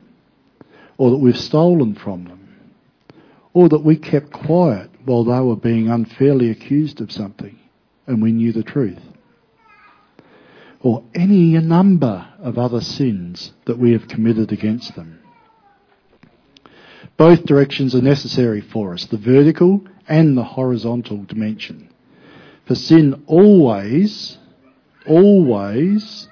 or 0.98 1.10
that 1.10 1.18
we've 1.18 1.38
stolen 1.38 1.94
from 1.94 2.24
them, 2.24 2.48
or 3.52 3.68
that 3.68 3.84
we 3.84 3.96
kept 3.96 4.32
quiet 4.32 4.90
while 5.04 5.24
they 5.24 5.40
were 5.40 5.56
being 5.56 5.88
unfairly 5.88 6.50
accused 6.50 7.00
of 7.00 7.12
something 7.12 7.58
and 8.06 8.20
we 8.20 8.32
knew 8.32 8.52
the 8.52 8.62
truth. 8.62 8.98
Or 10.80 11.04
any 11.14 11.56
number 11.58 12.26
of 12.38 12.58
other 12.58 12.80
sins 12.80 13.52
that 13.66 13.78
we 13.78 13.92
have 13.92 14.08
committed 14.08 14.50
against 14.50 14.96
them. 14.96 15.20
Both 17.16 17.44
directions 17.44 17.94
are 17.94 18.02
necessary 18.02 18.62
for 18.62 18.94
us, 18.94 19.04
the 19.04 19.18
vertical 19.18 19.84
and 20.08 20.36
the 20.36 20.44
horizontal 20.44 21.22
dimension. 21.24 21.90
For 22.66 22.74
sin 22.74 23.22
always, 23.26 24.38
always 25.10 26.28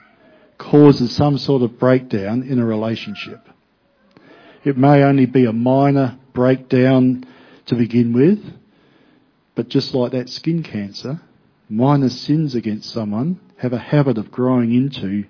causes 0.57 1.15
some 1.15 1.37
sort 1.37 1.63
of 1.63 1.79
breakdown 1.79 2.45
in 2.45 2.59
a 2.61 2.65
relationship. 2.65 3.41
It 4.65 4.77
may 4.77 5.03
only 5.03 5.27
be 5.27 5.45
a 5.45 5.53
minor 5.53 6.19
breakdown 6.33 7.25
to 7.67 7.75
begin 7.75 8.13
with, 8.13 8.39
but 9.57 9.69
just 9.69 9.95
like 9.95 10.13
that 10.13 10.29
skin 10.29 10.63
cancer, 10.63 11.21
minor 11.69 12.09
sins 12.09 12.55
against 12.55 12.91
someone 12.91 13.41
have 13.59 13.73
a 13.73 13.79
habit 13.79 14.17
of 14.17 14.31
growing 14.31 14.73
into 14.73 15.25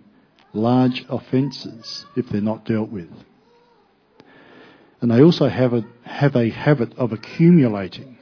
large 0.53 1.07
offences 1.09 2.05
if 2.17 2.29
they're 2.29 2.41
not 2.43 2.67
dealt 2.67 2.91
with. 2.91 3.11
And 5.01 5.11
they 5.11 5.23
also 5.23 5.49
have 5.49 5.73
a, 5.73 5.87
have 6.03 6.37
a 6.37 6.51
habit 6.51 6.93
of 6.99 7.13
accumulating. 7.13 8.18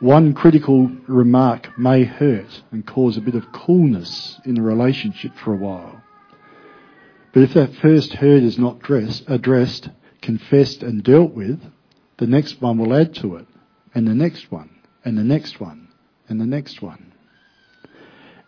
One 0.00 0.34
critical 0.34 0.90
remark 1.06 1.78
may 1.78 2.04
hurt 2.04 2.62
and 2.70 2.86
cause 2.86 3.16
a 3.16 3.22
bit 3.22 3.34
of 3.34 3.50
coolness 3.52 4.38
in 4.44 4.54
the 4.54 4.62
relationship 4.62 5.32
for 5.36 5.54
a 5.54 5.56
while. 5.56 6.02
But 7.32 7.42
if 7.42 7.54
that 7.54 7.74
first 7.74 8.12
hurt 8.14 8.42
is 8.42 8.58
not 8.58 8.80
dressed, 8.80 9.24
addressed, 9.26 9.88
confessed 10.20 10.82
and 10.82 11.02
dealt 11.02 11.32
with, 11.32 11.60
the 12.18 12.26
next 12.26 12.60
one 12.60 12.76
will 12.76 12.94
add 12.94 13.14
to 13.16 13.36
it, 13.36 13.46
and 13.94 14.06
the 14.06 14.14
next 14.14 14.52
one, 14.52 14.70
and 15.04 15.16
the 15.16 15.24
next 15.24 15.60
one, 15.60 15.88
and 16.28 16.38
the 16.40 16.46
next 16.46 16.82
one. 16.82 17.12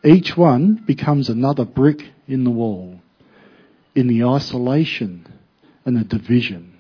Each 0.05 0.37
one 0.37 0.83
becomes 0.87 1.31
another 1.31 1.65
brick 1.65 2.09
in 2.27 2.45
the 2.45 2.51
wall, 2.51 3.01
in 3.95 4.07
the 4.07 4.25
isolation 4.25 5.27
and 5.87 5.97
the 5.97 6.05
division 6.05 6.79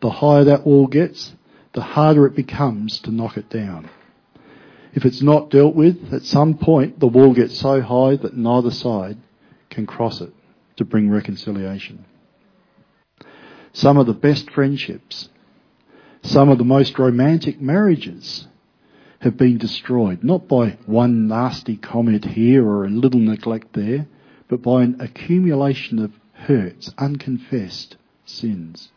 the 0.00 0.10
higher 0.10 0.44
that 0.44 0.66
wall 0.66 0.86
gets, 0.86 1.34
the 1.72 1.82
harder 1.82 2.26
it 2.26 2.34
becomes 2.34 2.98
to 3.00 3.10
knock 3.10 3.36
it 3.36 3.48
down. 3.48 3.88
If 4.92 5.04
it's 5.04 5.22
not 5.22 5.50
dealt 5.50 5.74
with, 5.74 6.12
at 6.12 6.24
some 6.24 6.58
point 6.58 6.98
the 6.98 7.06
wall 7.06 7.32
gets 7.32 7.58
so 7.58 7.80
high 7.80 8.16
that 8.16 8.36
neither 8.36 8.70
side 8.70 9.18
can 9.68 9.86
cross 9.86 10.20
it 10.20 10.32
to 10.76 10.84
bring 10.84 11.10
reconciliation. 11.10 12.04
Some 13.72 13.98
of 13.98 14.06
the 14.06 14.14
best 14.14 14.50
friendships, 14.50 15.28
some 16.22 16.48
of 16.48 16.58
the 16.58 16.64
most 16.64 16.98
romantic 16.98 17.60
marriages 17.60 18.48
have 19.20 19.36
been 19.36 19.58
destroyed, 19.58 20.24
not 20.24 20.48
by 20.48 20.78
one 20.86 21.28
nasty 21.28 21.76
comment 21.76 22.24
here 22.24 22.66
or 22.66 22.84
a 22.84 22.90
little 22.90 23.20
neglect 23.20 23.74
there, 23.74 24.08
but 24.48 24.62
by 24.62 24.82
an 24.82 24.96
accumulation 24.98 25.98
of 25.98 26.12
hurts, 26.32 26.92
unconfessed 26.98 27.96
sins. 28.24 28.90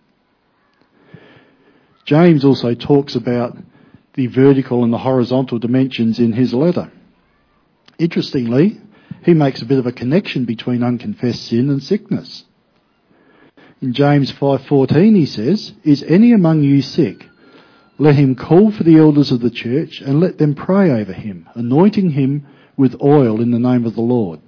James 2.05 2.43
also 2.43 2.73
talks 2.73 3.15
about 3.15 3.57
the 4.15 4.27
vertical 4.27 4.83
and 4.83 4.93
the 4.93 4.97
horizontal 4.97 5.57
dimensions 5.57 6.19
in 6.19 6.33
his 6.33 6.53
letter. 6.53 6.91
Interestingly, 7.97 8.79
he 9.23 9.33
makes 9.33 9.61
a 9.61 9.65
bit 9.65 9.79
of 9.79 9.85
a 9.85 9.91
connection 9.91 10.45
between 10.45 10.83
unconfessed 10.83 11.45
sin 11.45 11.69
and 11.69 11.81
sickness. 11.81 12.43
In 13.81 13.93
James 13.93 14.31
5:14 14.31 15.15
he 15.15 15.25
says, 15.25 15.73
"Is 15.83 16.03
any 16.03 16.31
among 16.33 16.63
you 16.63 16.81
sick? 16.81 17.29
Let 17.97 18.15
him 18.15 18.35
call 18.35 18.71
for 18.71 18.83
the 18.83 18.97
elders 18.97 19.31
of 19.31 19.39
the 19.39 19.49
church 19.49 20.01
and 20.01 20.19
let 20.19 20.37
them 20.37 20.55
pray 20.55 20.91
over 20.91 21.13
him, 21.13 21.47
anointing 21.53 22.11
him 22.11 22.43
with 22.75 23.01
oil 23.01 23.39
in 23.39 23.51
the 23.51 23.59
name 23.59 23.85
of 23.85 23.95
the 23.95 24.01
Lord. 24.01 24.39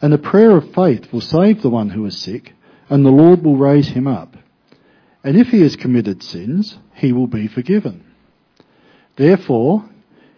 And 0.00 0.12
the 0.12 0.18
prayer 0.18 0.56
of 0.56 0.72
faith 0.72 1.12
will 1.12 1.20
save 1.20 1.60
the 1.60 1.70
one 1.70 1.90
who 1.90 2.04
is 2.06 2.16
sick, 2.16 2.54
and 2.88 3.04
the 3.04 3.10
Lord 3.10 3.42
will 3.44 3.56
raise 3.56 3.88
him 3.88 4.06
up. 4.06 4.36
And 5.28 5.36
if 5.36 5.48
he 5.48 5.60
has 5.60 5.76
committed 5.76 6.22
sins, 6.22 6.78
he 6.94 7.12
will 7.12 7.26
be 7.26 7.48
forgiven. 7.48 8.02
Therefore, 9.16 9.84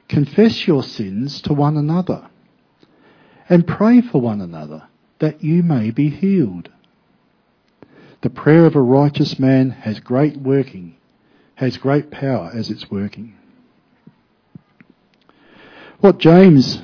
confess 0.08 0.66
your 0.66 0.82
sins 0.82 1.40
to 1.42 1.52
one 1.52 1.76
another 1.76 2.28
and 3.48 3.68
pray 3.68 4.00
for 4.00 4.20
one 4.20 4.40
another 4.40 4.88
that 5.20 5.44
you 5.44 5.62
may 5.62 5.92
be 5.92 6.10
healed. 6.10 6.70
The 8.22 8.30
prayer 8.30 8.66
of 8.66 8.74
a 8.74 8.82
righteous 8.82 9.38
man 9.38 9.70
has 9.70 10.00
great 10.00 10.38
working, 10.38 10.96
has 11.54 11.76
great 11.76 12.10
power 12.10 12.50
as 12.52 12.68
it's 12.68 12.90
working. 12.90 13.36
What 16.00 16.18
James 16.18 16.82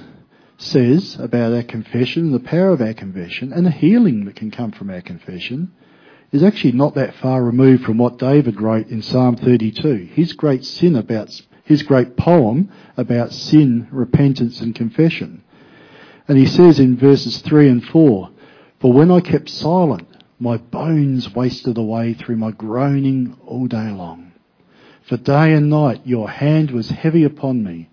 says 0.59 1.17
about 1.19 1.53
our 1.53 1.65
confession, 1.65 2.31
the 2.31 2.39
power 2.39 2.69
of 2.69 2.81
our 2.81 2.95
confession, 2.95 3.53
and 3.53 3.67
the 3.67 3.73
healing 3.73 4.27
that 4.27 4.37
can 4.37 4.53
come 4.53 4.71
from 4.71 4.91
our 4.91 5.03
confession 5.03 5.73
is 6.33 6.43
actually 6.43 6.73
not 6.73 6.95
that 6.95 7.15
far 7.17 7.43
removed 7.43 7.85
from 7.85 7.99
what 7.99 8.19
David 8.19 8.61
wrote 8.61 8.89
in 8.89 9.03
Psalm 9.03 9.37
32. 9.37 10.11
His 10.13 10.33
great 10.33 10.65
sin 10.65 10.97
about, 10.97 11.41
his 11.65 11.83
great 11.83 12.17
poem 12.17 12.71
about 12.97 13.33
sin, 13.33 13.89
repentance 13.91 14.61
and 14.61 14.75
confession. 14.75 15.43
And 16.29 16.37
he 16.37 16.47
says 16.47 16.81
in 16.81 16.97
verses 16.97 17.39
3 17.39 17.69
and 17.69 17.85
4, 17.85 18.31
For 18.81 18.93
when 18.93 19.11
I 19.11 19.21
kept 19.21 19.49
silent, 19.49 20.09
my 20.39 20.57
bones 20.57 21.35
wasted 21.35 21.79
away 21.79 22.15
through 22.15 22.37
my 22.37 22.51
groaning 22.51 23.37
all 23.47 23.67
day 23.67 23.91
long. 23.91 24.33
For 25.09 25.17
day 25.17 25.53
and 25.53 25.71
night 25.71 26.03
your 26.05 26.29
hand 26.29 26.73
was 26.73 26.91
heavy 26.91 27.23
upon 27.23 27.63
me. 27.63 27.89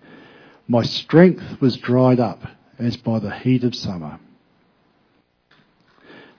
My 0.66 0.82
strength 0.82 1.60
was 1.60 1.76
dried 1.76 2.18
up 2.18 2.42
as 2.78 2.96
by 2.96 3.20
the 3.20 3.34
heat 3.34 3.62
of 3.62 3.74
summer. 3.74 4.18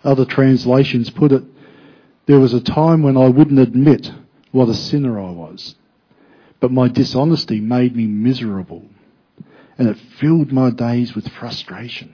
Other 0.04 0.26
translations 0.26 1.10
put 1.10 1.32
it, 1.32 1.44
there 2.26 2.40
was 2.40 2.54
a 2.54 2.62
time 2.62 3.04
when 3.04 3.18
I 3.18 3.30
wouldn't 3.30 3.60
admit 3.60 4.12
what 4.52 4.70
a 4.70 4.74
sinner 4.74 5.20
I 5.20 5.30
was, 5.32 5.76
but 6.60 6.72
my 6.72 6.88
dishonesty 6.88 7.60
made 7.60 7.96
me 7.96 8.08
miserable 8.08 8.86
and 9.78 9.88
it 9.88 9.98
filled 9.98 10.52
my 10.52 10.70
days 10.70 11.14
with 11.14 11.28
frustration. 11.28 12.14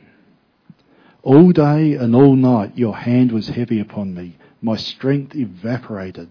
All 1.24 1.52
day 1.52 1.93
and 1.93 2.15
all 2.15 2.36
night 2.36 2.78
your 2.78 2.95
hand 2.95 3.32
was 3.32 3.50
heavy 3.50 3.80
upon 3.80 4.15
me. 4.15 4.38
My 4.62 4.76
strength 4.76 5.36
evaporated 5.36 6.30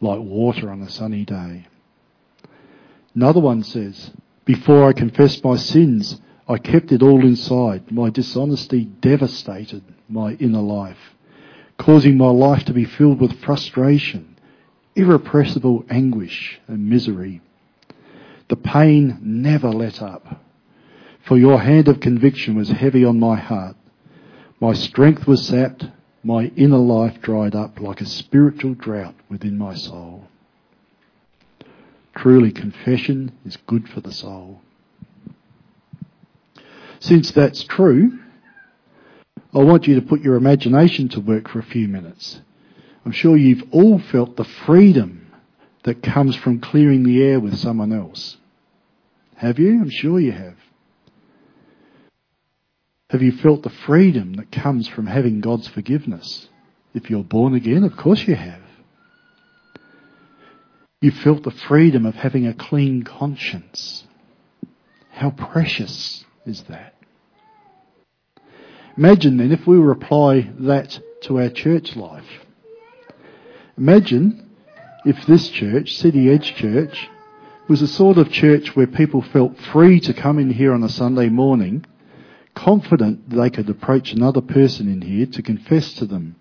like 0.00 0.20
water 0.20 0.70
on 0.70 0.82
a 0.82 0.90
sunny 0.90 1.24
day. 1.24 1.66
Another 3.14 3.40
one 3.40 3.62
says, 3.62 4.10
before 4.44 4.88
I 4.88 4.94
confessed 4.94 5.44
my 5.44 5.56
sins, 5.56 6.20
I 6.48 6.56
kept 6.58 6.90
it 6.90 7.02
all 7.02 7.20
inside. 7.20 7.92
My 7.92 8.10
dishonesty 8.10 8.86
devastated 8.86 9.84
my 10.08 10.32
inner 10.34 10.62
life 10.62 11.14
causing 11.82 12.16
my 12.16 12.30
life 12.30 12.64
to 12.64 12.72
be 12.72 12.84
filled 12.84 13.20
with 13.20 13.40
frustration, 13.40 14.36
irrepressible 14.94 15.84
anguish 15.90 16.60
and 16.68 16.88
misery. 16.88 17.40
The 18.48 18.54
pain 18.54 19.18
never 19.20 19.68
let 19.68 20.00
up, 20.00 20.40
for 21.26 21.36
your 21.36 21.58
hand 21.58 21.88
of 21.88 21.98
conviction 21.98 22.54
was 22.54 22.68
heavy 22.68 23.04
on 23.04 23.18
my 23.18 23.34
heart. 23.34 23.74
My 24.60 24.74
strength 24.74 25.26
was 25.26 25.44
sapped, 25.44 25.86
my 26.22 26.52
inner 26.54 26.78
life 26.78 27.20
dried 27.20 27.56
up 27.56 27.80
like 27.80 28.00
a 28.00 28.06
spiritual 28.06 28.74
drought 28.74 29.16
within 29.28 29.58
my 29.58 29.74
soul. 29.74 30.28
Truly, 32.14 32.52
confession 32.52 33.32
is 33.44 33.56
good 33.66 33.88
for 33.88 34.00
the 34.00 34.12
soul. 34.12 34.60
Since 37.00 37.32
that's 37.32 37.64
true, 37.64 38.20
I 39.54 39.58
want 39.58 39.86
you 39.86 39.96
to 39.96 40.06
put 40.06 40.22
your 40.22 40.36
imagination 40.36 41.08
to 41.10 41.20
work 41.20 41.48
for 41.48 41.58
a 41.58 41.64
few 41.64 41.86
minutes. 41.86 42.40
I'm 43.04 43.12
sure 43.12 43.36
you've 43.36 43.64
all 43.70 43.98
felt 43.98 44.36
the 44.36 44.44
freedom 44.44 45.30
that 45.84 46.02
comes 46.02 46.36
from 46.36 46.60
clearing 46.60 47.02
the 47.02 47.22
air 47.22 47.40
with 47.40 47.58
someone 47.58 47.92
else. 47.92 48.38
Have 49.36 49.58
you? 49.58 49.80
I'm 49.80 49.90
sure 49.90 50.20
you 50.20 50.32
have. 50.32 50.56
Have 53.10 53.22
you 53.22 53.32
felt 53.32 53.62
the 53.62 53.70
freedom 53.70 54.34
that 54.34 54.50
comes 54.50 54.88
from 54.88 55.06
having 55.06 55.40
God's 55.40 55.68
forgiveness? 55.68 56.48
If 56.94 57.10
you're 57.10 57.24
born 57.24 57.54
again, 57.54 57.84
of 57.84 57.96
course 57.96 58.26
you 58.26 58.34
have. 58.34 58.62
You 61.02 61.10
felt 61.10 61.42
the 61.42 61.50
freedom 61.50 62.06
of 62.06 62.14
having 62.14 62.46
a 62.46 62.54
clean 62.54 63.02
conscience. 63.02 64.04
How 65.10 65.30
precious 65.30 66.24
is 66.46 66.62
that? 66.68 66.94
Imagine 68.96 69.38
then 69.38 69.52
if 69.52 69.66
we 69.66 69.78
were 69.78 69.92
apply 69.92 70.50
that 70.60 71.00
to 71.22 71.38
our 71.38 71.48
church 71.48 71.96
life. 71.96 72.26
Imagine 73.78 74.50
if 75.04 75.26
this 75.26 75.48
church, 75.48 75.94
City 75.96 76.30
Edge 76.30 76.54
Church, 76.54 77.08
was 77.68 77.80
a 77.80 77.88
sort 77.88 78.18
of 78.18 78.30
church 78.30 78.76
where 78.76 78.86
people 78.86 79.22
felt 79.22 79.58
free 79.58 79.98
to 80.00 80.12
come 80.12 80.38
in 80.38 80.50
here 80.50 80.74
on 80.74 80.82
a 80.82 80.88
Sunday 80.88 81.28
morning, 81.28 81.86
confident 82.54 83.30
they 83.30 83.48
could 83.48 83.70
approach 83.70 84.12
another 84.12 84.42
person 84.42 84.92
in 84.92 85.00
here 85.00 85.26
to 85.26 85.42
confess 85.42 85.94
to 85.94 86.04
them 86.04 86.36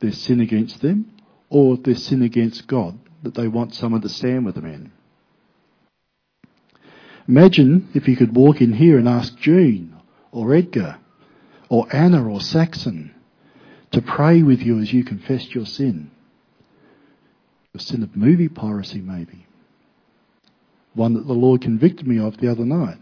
their 0.00 0.12
sin 0.12 0.40
against 0.40 0.82
them 0.82 1.10
or 1.48 1.76
their 1.76 1.94
sin 1.94 2.22
against 2.22 2.66
God 2.66 2.98
that 3.22 3.34
they 3.34 3.46
want 3.46 3.74
someone 3.74 4.00
to 4.00 4.08
stand 4.08 4.44
with 4.44 4.56
them 4.56 4.66
in. 4.66 4.92
Imagine 7.28 7.88
if 7.94 8.08
you 8.08 8.16
could 8.16 8.34
walk 8.34 8.60
in 8.60 8.72
here 8.72 8.98
and 8.98 9.08
ask 9.08 9.36
Jean 9.36 9.94
or 10.32 10.54
Edgar 10.54 10.98
or 11.68 11.86
Anna 11.90 12.28
or 12.28 12.40
Saxon 12.40 13.14
to 13.92 14.02
pray 14.02 14.42
with 14.42 14.60
you 14.60 14.80
as 14.80 14.92
you 14.92 15.04
confessed 15.04 15.54
your 15.54 15.66
sin. 15.66 16.10
Your 17.72 17.80
sin 17.80 18.02
of 18.02 18.16
movie 18.16 18.48
piracy, 18.48 19.00
maybe. 19.00 19.46
One 20.94 21.14
that 21.14 21.26
the 21.26 21.32
Lord 21.32 21.60
convicted 21.60 22.06
me 22.06 22.18
of 22.18 22.38
the 22.38 22.50
other 22.50 22.64
night. 22.64 22.98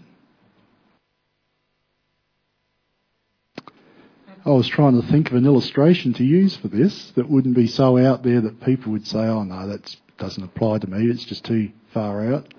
I 4.47 4.51
was 4.51 4.69
trying 4.69 5.01
to 5.01 5.07
think 5.09 5.31
of 5.31 5.37
an 5.37 5.47
illustration 5.47 6.13
to 6.15 6.25
use 6.25 6.55
for 6.55 6.69
this 6.69 7.13
that 7.13 7.31
wouldn't 7.31 7.55
be 7.57 7.67
so 7.67 7.97
out 7.97 8.23
there 8.23 8.43
that 8.43 8.61
people 8.61 8.93
would 8.93 9.07
say, 9.07 9.21
oh 9.21 9.43
no, 9.43 9.69
that 9.69 9.97
doesn't 10.19 10.43
apply 10.43 10.79
to 10.79 10.87
me, 10.87 11.07
it's 11.07 11.25
just 11.25 11.45
too 11.45 11.71
far 11.95 12.35
out. 12.35 12.53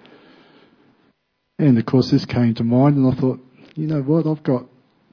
And 1.60 1.78
of 1.78 1.86
course 1.86 2.10
this 2.10 2.26
came 2.26 2.56
to 2.56 2.64
mind 2.64 2.98
and 2.98 3.14
I 3.14 3.16
thought, 3.16 3.40
you 3.76 3.86
know 3.86 4.02
what, 4.02 4.26
I've 4.26 4.42
got 4.42 4.66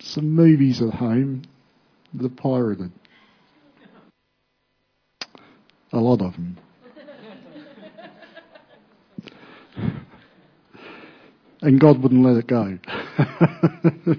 some 0.03 0.31
movies 0.31 0.83
at 0.83 0.95
home 0.95 1.43
are 2.21 2.29
pirated. 2.29 2.93
A 5.93 5.99
lot 5.99 6.21
of 6.21 6.33
them. 6.33 6.59
and 11.63 11.81
God 11.81 12.03
wouldn't 12.03 12.25
let 12.25 12.37
it 12.37 12.47
go. 12.49 12.79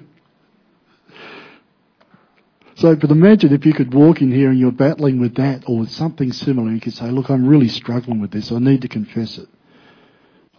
so, 2.75 2.95
but 2.95 3.11
imagine 3.11 3.53
if 3.53 3.65
you 3.65 3.73
could 3.73 3.93
walk 3.93 4.21
in 4.21 4.31
here 4.31 4.49
and 4.49 4.57
you're 4.57 4.71
battling 4.71 5.19
with 5.19 5.35
that 5.35 5.63
or 5.67 5.79
with 5.79 5.91
something 5.91 6.31
similar, 6.31 6.67
and 6.67 6.75
you 6.75 6.81
could 6.81 6.93
say, 6.93 7.09
look, 7.11 7.29
I'm 7.29 7.45
really 7.45 7.67
struggling 7.67 8.21
with 8.21 8.31
this. 8.31 8.51
I 8.51 8.59
need 8.59 8.83
to 8.83 8.87
confess 8.87 9.37
it. 9.37 9.49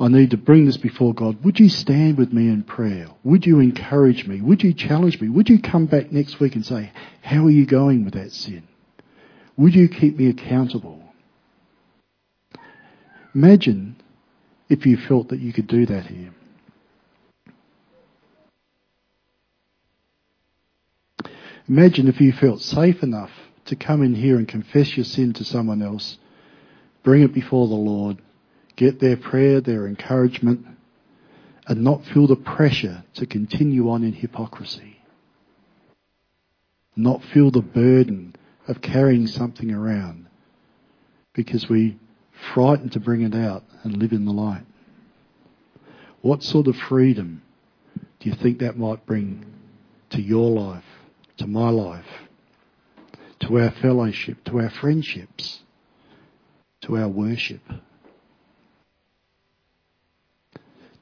I 0.01 0.09
need 0.09 0.31
to 0.31 0.37
bring 0.37 0.67
this 0.67 0.77
before 0.77 1.15
God. 1.15 1.45
Would 1.45 1.61
you 1.61 1.69
stand 1.69 2.19
with 2.19 2.33
me 2.33 2.49
in 2.49 2.65
prayer? 2.65 3.07
Would 3.23 3.47
you 3.47 3.61
encourage 3.61 4.27
me? 4.27 4.41
Would 4.41 4.63
you 4.65 4.75
challenge 4.75 5.21
me? 5.21 5.29
Would 5.29 5.49
you 5.49 5.61
come 5.61 5.87
back 5.87 6.11
next 6.11 6.41
week 6.41 6.57
and 6.57 6.67
say, 6.67 6.93
how 7.23 7.47
are 7.47 7.51
you 7.51 7.65
going 7.65 8.05
with 8.05 8.15
that 8.15 8.33
sin? 8.33 8.65
Would 9.57 9.75
you 9.75 9.89
keep 9.89 10.19
me 10.19 10.29
accountable? 10.29 11.01
Imagine 13.35 13.97
if 14.69 14.85
you 14.85 14.97
felt 14.97 15.29
that 15.29 15.39
you 15.41 15.53
could 15.53 15.69
do 15.69 15.87
that 15.87 16.07
here. 16.07 16.33
Imagine 21.69 22.09
if 22.09 22.21
you 22.21 22.33
felt 22.33 22.61
safe 22.61 23.03
enough 23.03 23.31
to 23.67 23.77
come 23.77 24.03
in 24.03 24.15
here 24.15 24.37
and 24.37 24.47
confess 24.47 24.97
your 24.97 25.05
sin 25.05 25.33
to 25.35 25.45
someone 25.45 25.83
else, 25.83 26.19
bring 27.03 27.23
it 27.23 27.33
before 27.33 27.69
the 27.69 27.75
Lord, 27.75 28.19
get 28.77 29.01
their 29.01 29.17
prayer, 29.17 29.61
their 29.61 29.87
encouragement, 29.87 30.67
and 31.67 31.83
not 31.83 32.05
feel 32.05 32.27
the 32.27 32.37
pressure 32.37 33.05
to 33.15 33.27
continue 33.27 33.91
on 33.91 34.05
in 34.05 34.13
hypocrisy. 34.13 35.01
Not 36.97 37.23
feel 37.25 37.51
the 37.51 37.63
burden 37.63 38.37
of 38.69 38.81
carrying 38.81 39.27
something 39.27 39.71
around 39.71 40.27
because 41.33 41.69
we 41.69 41.99
frightened 42.55 42.93
to 42.93 43.01
bring 43.01 43.23
it 43.23 43.35
out 43.35 43.65
and 43.83 43.97
live 43.97 44.13
in 44.13 44.25
the 44.25 44.33
light. 44.33 44.65
What 46.21 46.43
sort 46.43 46.69
of 46.69 46.77
freedom 46.77 47.43
do 48.21 48.29
you 48.29 48.35
think 48.35 48.59
that 48.61 48.79
might 48.79 49.05
bring 49.07 49.45
to 50.11 50.23
your 50.23 50.51
life, 50.51 50.85
to 51.39 51.47
my 51.47 51.69
life, 51.69 52.07
to 53.41 53.59
our 53.59 53.71
fellowship, 53.71 54.43
to 54.45 54.61
our 54.61 54.71
friendships, 54.71 55.61
to 56.83 56.97
our 56.97 57.09
worship? 57.09 57.63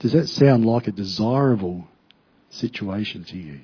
Does 0.03 0.13
that 0.15 0.29
sound 0.29 0.67
like 0.67 0.89
a 0.89 0.93
desirable 0.93 1.87
situation 2.51 3.23
to 3.23 3.39
you? 3.39 3.61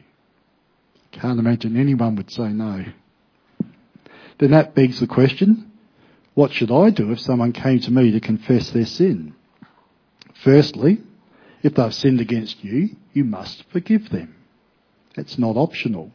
Can't 1.11 1.41
imagine 1.41 1.77
anyone 1.77 2.15
would 2.15 2.31
say 2.31 2.49
no. 2.51 2.85
Then 4.39 4.53
that 4.53 4.73
begs 4.73 5.01
the 5.01 5.09
question, 5.09 5.73
what 6.35 6.53
should 6.53 6.71
I 6.71 6.91
do 6.91 7.11
if 7.11 7.19
someone 7.19 7.53
came 7.53 7.81
to 7.81 7.91
me 7.91 8.13
to 8.13 8.21
confess 8.21 8.71
their 8.71 8.87
sin? 8.87 9.35
Firstly, 10.45 10.99
if 11.65 11.75
they've 11.75 11.93
sinned 11.93 12.21
against 12.21 12.63
you, 12.63 12.91
you 13.13 13.25
must 13.25 13.65
forgive 13.73 14.11
them. 14.11 14.37
It's 15.17 15.39
not 15.39 15.57
optional. 15.57 16.13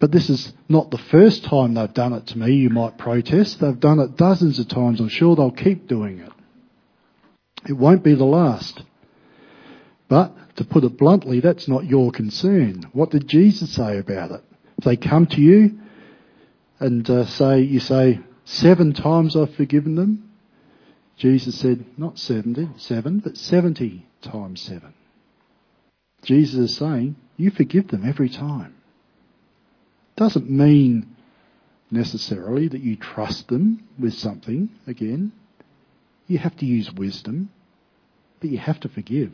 But 0.00 0.10
this 0.10 0.28
is 0.28 0.52
not 0.68 0.90
the 0.90 0.98
first 0.98 1.44
time 1.44 1.74
they've 1.74 1.94
done 1.94 2.14
it 2.14 2.26
to 2.28 2.38
me, 2.38 2.52
you 2.54 2.70
might 2.70 2.98
protest. 2.98 3.60
They've 3.60 3.78
done 3.78 4.00
it 4.00 4.16
dozens 4.16 4.58
of 4.58 4.66
times. 4.66 4.98
I'm 4.98 5.08
sure 5.08 5.36
they'll 5.36 5.52
keep 5.52 5.86
doing 5.86 6.18
it. 6.18 6.32
It 7.66 7.72
won't 7.72 8.04
be 8.04 8.14
the 8.14 8.24
last. 8.24 8.82
But 10.08 10.56
to 10.56 10.64
put 10.64 10.84
it 10.84 10.96
bluntly, 10.96 11.40
that's 11.40 11.68
not 11.68 11.84
your 11.84 12.10
concern. 12.10 12.84
What 12.92 13.10
did 13.10 13.28
Jesus 13.28 13.74
say 13.74 13.98
about 13.98 14.30
it? 14.30 14.44
If 14.78 14.84
they 14.84 14.96
come 14.96 15.26
to 15.26 15.40
you 15.40 15.78
and 16.80 17.08
uh, 17.08 17.26
say, 17.26 17.60
you 17.60 17.80
say, 17.80 18.20
seven 18.44 18.92
times 18.92 19.36
I've 19.36 19.54
forgiven 19.54 19.96
them, 19.96 20.30
Jesus 21.16 21.58
said, 21.58 21.84
not 21.98 22.18
70, 22.18 22.70
seven, 22.76 23.18
but 23.18 23.36
70 23.36 24.06
times 24.22 24.60
seven. 24.60 24.94
Jesus 26.22 26.70
is 26.70 26.76
saying, 26.76 27.16
you 27.36 27.50
forgive 27.50 27.88
them 27.88 28.08
every 28.08 28.28
time. 28.28 28.74
Doesn't 30.16 30.50
mean 30.50 31.16
necessarily 31.90 32.68
that 32.68 32.80
you 32.80 32.96
trust 32.96 33.48
them 33.48 33.84
with 33.98 34.14
something 34.14 34.70
again. 34.86 35.32
You 36.28 36.38
have 36.38 36.56
to 36.58 36.66
use 36.66 36.92
wisdom, 36.92 37.50
but 38.40 38.50
you 38.50 38.58
have 38.58 38.78
to 38.80 38.88
forgive. 38.88 39.32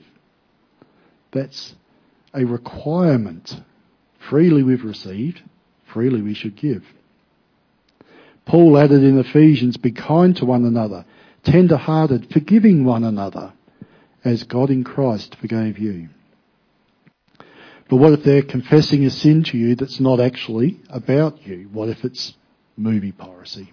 That's 1.32 1.74
a 2.32 2.44
requirement. 2.44 3.60
Freely 4.30 4.62
we've 4.62 4.84
received, 4.84 5.42
freely 5.92 6.22
we 6.22 6.34
should 6.34 6.56
give. 6.56 6.84
Paul 8.46 8.78
added 8.78 9.02
in 9.02 9.18
Ephesians, 9.18 9.76
be 9.76 9.90
kind 9.90 10.36
to 10.36 10.44
one 10.44 10.64
another, 10.64 11.04
tender 11.42 11.76
hearted, 11.76 12.30
forgiving 12.32 12.84
one 12.84 13.02
another, 13.02 13.52
as 14.24 14.44
God 14.44 14.70
in 14.70 14.84
Christ 14.84 15.36
forgave 15.40 15.78
you. 15.78 16.08
But 17.88 17.96
what 17.96 18.12
if 18.12 18.22
they're 18.22 18.42
confessing 18.42 19.04
a 19.04 19.10
sin 19.10 19.44
to 19.44 19.58
you 19.58 19.74
that's 19.74 20.00
not 20.00 20.20
actually 20.20 20.80
about 20.88 21.46
you? 21.46 21.68
What 21.72 21.88
if 21.88 22.04
it's 22.04 22.34
movie 22.76 23.12
piracy? 23.12 23.72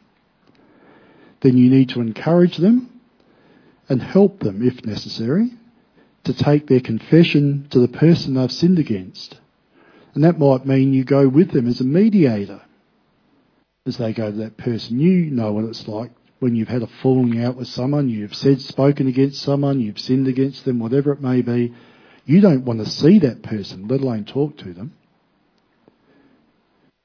Then 1.42 1.58
you 1.58 1.70
need 1.70 1.90
to 1.90 2.02
encourage 2.02 2.58
them 2.58 3.01
and 3.92 4.02
help 4.02 4.40
them, 4.40 4.66
if 4.66 4.86
necessary, 4.86 5.52
to 6.24 6.34
take 6.34 6.66
their 6.68 6.80
confession 6.80 7.68
to 7.72 7.78
the 7.78 7.90
person 7.90 8.36
they've 8.36 8.50
sinned 8.50 8.80
against. 8.80 9.38
And 10.14 10.24
that 10.24 10.40
might 10.40 10.66
mean 10.66 10.94
you 10.94 11.04
go 11.04 11.28
with 11.28 11.52
them 11.52 11.68
as 11.68 11.82
a 11.82 11.84
mediator 11.84 12.62
as 13.86 13.98
they 13.98 14.14
go 14.14 14.32
to 14.32 14.38
that 14.38 14.56
person. 14.56 15.02
You 15.02 15.30
know 15.30 15.52
what 15.52 15.66
it's 15.66 15.90
like 15.90 16.12
when 16.40 16.56
you've 16.56 16.70
had 16.70 16.84
a 16.84 16.88
falling 16.88 17.44
out 17.44 17.58
with 17.58 17.68
someone, 17.68 18.08
you've 18.08 18.34
said, 18.34 18.62
spoken 18.62 19.10
against 19.10 19.42
someone, 19.42 19.82
you've 19.82 20.00
sinned 20.00 20.30
against 20.30 20.64
them, 20.64 20.80
whatever 20.80 21.12
it 21.12 21.22
may 21.22 21.42
be, 21.42 21.74
you 22.26 22.40
don't 22.40 22.64
want 22.64 22.80
to 22.80 22.90
see 22.90 23.20
that 23.20 23.44
person, 23.44 23.90
let 23.90 24.00
alone 24.00 24.24
talk 24.24 24.58
to 24.60 24.72
them. 24.74 24.94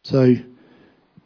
So 0.05 0.37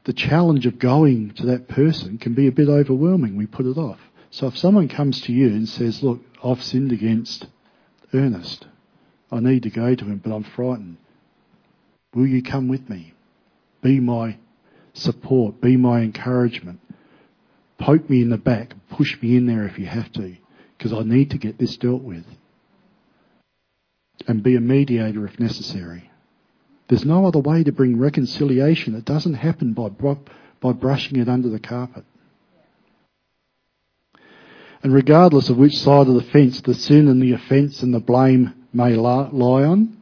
the 0.05 0.15
challenge 0.15 0.65
of 0.65 0.79
going 0.79 1.35
to 1.35 1.47
that 1.49 1.69
person 1.69 2.17
can 2.17 2.33
be 2.33 2.47
a 2.47 2.53
bit 2.53 2.71
overwhelming. 2.71 3.37
We 3.37 3.45
put 3.45 3.67
it 3.67 3.77
off. 3.77 4.01
So 4.31 4.47
if 4.47 4.57
someone 4.57 4.89
comes 4.89 5.21
to 5.23 5.33
you 5.33 5.49
and 5.49 5.69
says, 5.69 6.03
look, 6.03 6.21
I've 6.43 6.63
sinned 6.63 6.93
against 6.93 7.47
Ernest. 8.15 8.67
I 9.31 9.41
need 9.41 9.65
to 9.65 9.71
go 9.71 9.95
to 9.95 10.05
him, 10.05 10.21
but 10.25 10.33
I'm 10.35 10.45
frightened. 10.45 10.97
Will 12.15 12.27
you 12.27 12.43
come 12.43 12.69
with 12.69 12.89
me? 12.89 13.15
Be 13.83 14.01
my 14.01 14.37
support. 14.93 15.61
Be 15.61 15.77
my 15.77 16.01
encouragement. 16.01 16.81
Poke 17.79 18.09
me 18.11 18.23
in 18.23 18.31
the 18.31 18.39
back. 18.39 18.75
Push 18.91 19.21
me 19.23 19.37
in 19.37 19.47
there 19.47 19.65
if 19.65 19.79
you 19.79 19.87
have 19.87 20.13
to, 20.13 20.37
because 20.77 20.93
I 20.93 21.03
need 21.03 21.31
to 21.31 21.39
get 21.39 21.59
this 21.59 21.77
dealt 21.77 22.03
with. 22.03 22.25
And 24.27 24.43
be 24.43 24.57
a 24.57 24.61
mediator 24.61 25.27
if 25.27 25.41
necessary. 25.41 26.11
There's 26.89 27.05
no 27.05 27.25
other 27.27 27.39
way 27.39 27.65
to 27.65 27.73
bring 27.73 27.99
reconciliation. 27.99 28.95
It 28.95 29.05
doesn't 29.05 29.35
happen 29.35 29.73
by, 29.73 29.91
by 30.61 30.73
brushing 30.73 31.19
it 31.19 31.29
under 31.29 31.49
the 31.49 31.61
carpet. 31.61 32.05
And 34.83 34.95
regardless 34.95 35.51
of 35.51 35.59
which 35.59 35.79
side 35.79 36.09
of 36.09 36.15
the 36.15 36.23
fence 36.23 36.61
the 36.61 36.75
sin 36.75 37.09
and 37.09 37.23
the 37.23 37.33
offence 37.33 37.83
and 37.83 37.93
the 37.93 38.01
blame 38.01 38.55
may 38.73 38.95
lie 38.95 39.65
on, 39.65 39.97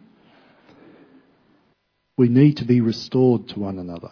we 2.17 2.29
need 2.29 2.57
to 2.59 2.65
be 2.65 2.81
restored 2.81 3.49
to 3.49 3.61
one 3.61 3.79
another. 3.79 4.11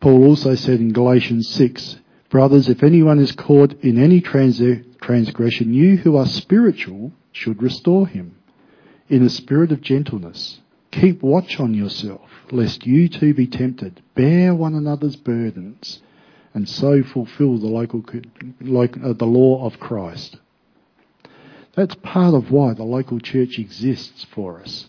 Paul 0.00 0.24
also 0.24 0.54
said 0.54 0.80
in 0.80 0.92
Galatians 0.92 1.48
6, 1.48 1.96
Brothers, 2.28 2.68
if 2.68 2.82
anyone 2.82 3.18
is 3.18 3.32
caught 3.32 3.72
in 3.82 3.98
any 3.98 4.20
trans- 4.20 4.60
transgression, 5.00 5.72
you 5.72 5.96
who 5.96 6.16
are 6.16 6.26
spiritual 6.26 7.12
should 7.32 7.62
restore 7.62 8.06
him 8.06 8.36
in 9.08 9.22
a 9.22 9.30
spirit 9.30 9.72
of 9.72 9.80
gentleness. 9.80 10.60
Keep 10.90 11.22
watch 11.22 11.58
on 11.58 11.74
yourself, 11.74 12.28
lest 12.50 12.86
you 12.86 13.08
too 13.08 13.34
be 13.34 13.46
tempted. 13.46 14.02
Bear 14.14 14.54
one 14.54 14.74
another's 14.74 15.16
burdens, 15.16 16.00
and 16.54 16.68
so 16.68 17.02
fulfill 17.02 17.58
the, 17.58 17.66
local, 17.66 18.02
uh, 18.08 19.12
the 19.12 19.26
law 19.26 19.66
of 19.66 19.78
Christ. 19.80 20.36
That's 21.74 21.96
part 21.96 22.34
of 22.34 22.50
why 22.50 22.74
the 22.74 22.84
local 22.84 23.18
church 23.18 23.58
exists 23.58 24.24
for 24.32 24.60
us. 24.60 24.88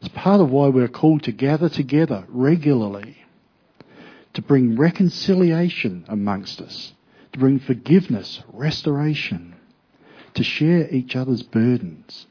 It's 0.00 0.10
part 0.14 0.40
of 0.40 0.50
why 0.50 0.68
we're 0.68 0.88
called 0.88 1.22
to 1.24 1.32
gather 1.32 1.68
together 1.68 2.26
regularly 2.28 3.16
to 4.34 4.42
bring 4.42 4.76
reconciliation 4.76 6.04
amongst 6.08 6.60
us, 6.60 6.92
to 7.32 7.38
bring 7.38 7.58
forgiveness, 7.58 8.42
restoration, 8.52 9.54
to 10.34 10.44
share 10.44 10.88
each 10.90 11.16
other's 11.16 11.42
burdens. 11.42 12.26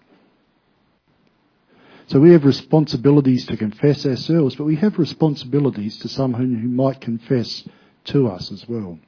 So 2.08 2.19
we 2.19 2.32
have 2.32 2.45
responsibilities 2.45 3.45
to 3.47 3.58
confess 3.58 4.05
ourselves, 4.05 4.55
but 4.55 4.63
we 4.63 4.77
have 4.77 4.97
responsibilities 4.97 5.97
to 5.99 6.08
someone 6.08 6.55
who 6.55 6.67
might 6.67 7.01
confess 7.01 7.67
to 8.05 8.27
us 8.27 8.51
as 8.51 8.67
well. 8.67 8.99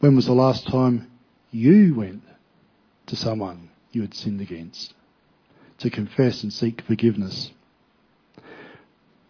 When 0.00 0.16
was 0.16 0.26
the 0.26 0.32
last 0.32 0.66
time 0.66 1.10
you 1.50 1.94
went 1.94 2.22
to 3.06 3.16
someone 3.16 3.70
you 3.92 4.02
had 4.02 4.14
sinned 4.14 4.40
against 4.40 4.94
to 5.78 5.90
confess 5.90 6.42
and 6.42 6.52
seek 6.52 6.82
forgiveness? 6.82 7.52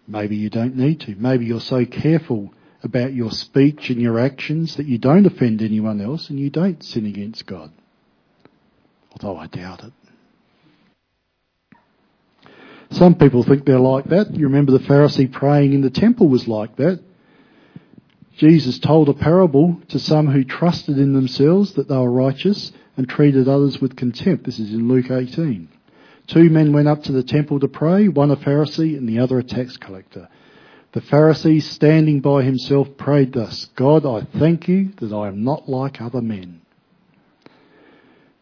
Maybe 0.07 0.37
you 0.37 0.51
don't 0.51 0.77
need 0.77 1.01
to. 1.01 1.15
Maybe 1.15 1.47
you're 1.47 1.61
so 1.61 1.85
careful 1.85 2.53
about 2.83 3.15
your 3.15 3.31
speech 3.31 3.89
and 3.89 4.01
your 4.01 4.19
actions 4.19 4.77
that 4.77 4.87
you 4.87 4.99
don't 4.99 5.27
offend 5.27 5.63
anyone 5.63 6.01
else 6.01 6.29
and 6.29 6.39
you 6.39 6.51
don't 6.51 6.83
sin 6.85 7.07
against 7.07 7.47
God. 7.47 7.73
Although 9.13 9.39
I 9.39 9.47
doubt 9.47 9.85
it. 9.85 9.93
Some 12.91 13.15
people 13.15 13.43
think 13.43 13.65
they're 13.65 13.79
like 13.79 14.05
that. 14.07 14.35
You 14.35 14.47
remember 14.47 14.73
the 14.73 14.79
Pharisee 14.79 15.33
praying 15.33 15.73
in 15.73 15.81
the 15.81 15.91
temple 15.91 16.29
was 16.29 16.47
like 16.47 16.77
that. 16.77 17.01
Jesus 18.37 18.81
told 18.81 19.09
a 19.09 19.15
parable 19.15 19.81
to 19.89 19.99
some 19.99 20.27
who 20.27 20.43
trusted 20.43 20.99
in 20.99 21.13
themselves 21.13 21.75
that 21.75 21.89
they 21.89 21.97
were 21.97 22.11
righteous 22.11 22.73
and 22.97 23.09
treated 23.09 23.49
others 23.49 23.81
with 23.81 23.97
contempt. 23.97 24.45
This 24.45 24.59
is 24.59 24.73
in 24.73 24.89
Luke 24.89 25.11
18. 25.11 25.69
Two 26.27 26.51
men 26.51 26.73
went 26.73 26.89
up 26.89 27.03
to 27.05 27.13
the 27.13 27.23
temple 27.23 27.61
to 27.61 27.69
pray, 27.69 28.09
one 28.09 28.31
a 28.31 28.37
Pharisee 28.37 28.97
and 28.97 29.09
the 29.09 29.21
other 29.21 29.39
a 29.39 29.45
tax 29.45 29.77
collector. 29.77 30.29
The 30.93 31.01
Pharisee, 31.01 31.63
standing 31.63 32.21
by 32.21 32.43
himself, 32.43 32.97
prayed 32.97 33.33
thus 33.33 33.67
God, 33.77 34.07
I 34.07 34.27
thank 34.39 34.69
you 34.69 34.91
that 35.01 35.13
I 35.13 35.29
am 35.29 35.45
not 35.45 35.69
like 35.69 36.01
other 36.01 36.23
men. 36.23 36.63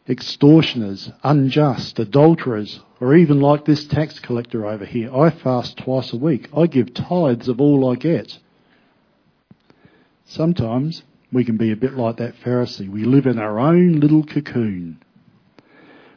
Extortioners, 0.08 1.10
unjust, 1.22 1.98
adulterers, 1.98 2.80
or 3.00 3.14
even 3.14 3.40
like 3.40 3.64
this 3.64 3.86
tax 3.86 4.18
collector 4.20 4.66
over 4.66 4.84
here. 4.84 5.14
I 5.14 5.30
fast 5.30 5.78
twice 5.78 6.12
a 6.12 6.16
week. 6.16 6.48
I 6.56 6.66
give 6.66 6.94
tithes 6.94 7.48
of 7.48 7.60
all 7.60 7.90
I 7.90 7.96
get. 7.96 8.38
Sometimes 10.32 11.02
we 11.30 11.44
can 11.44 11.58
be 11.58 11.72
a 11.72 11.76
bit 11.76 11.92
like 11.92 12.16
that 12.16 12.36
Pharisee. 12.36 12.88
We 12.88 13.04
live 13.04 13.26
in 13.26 13.38
our 13.38 13.60
own 13.60 14.00
little 14.00 14.24
cocoon. 14.24 15.02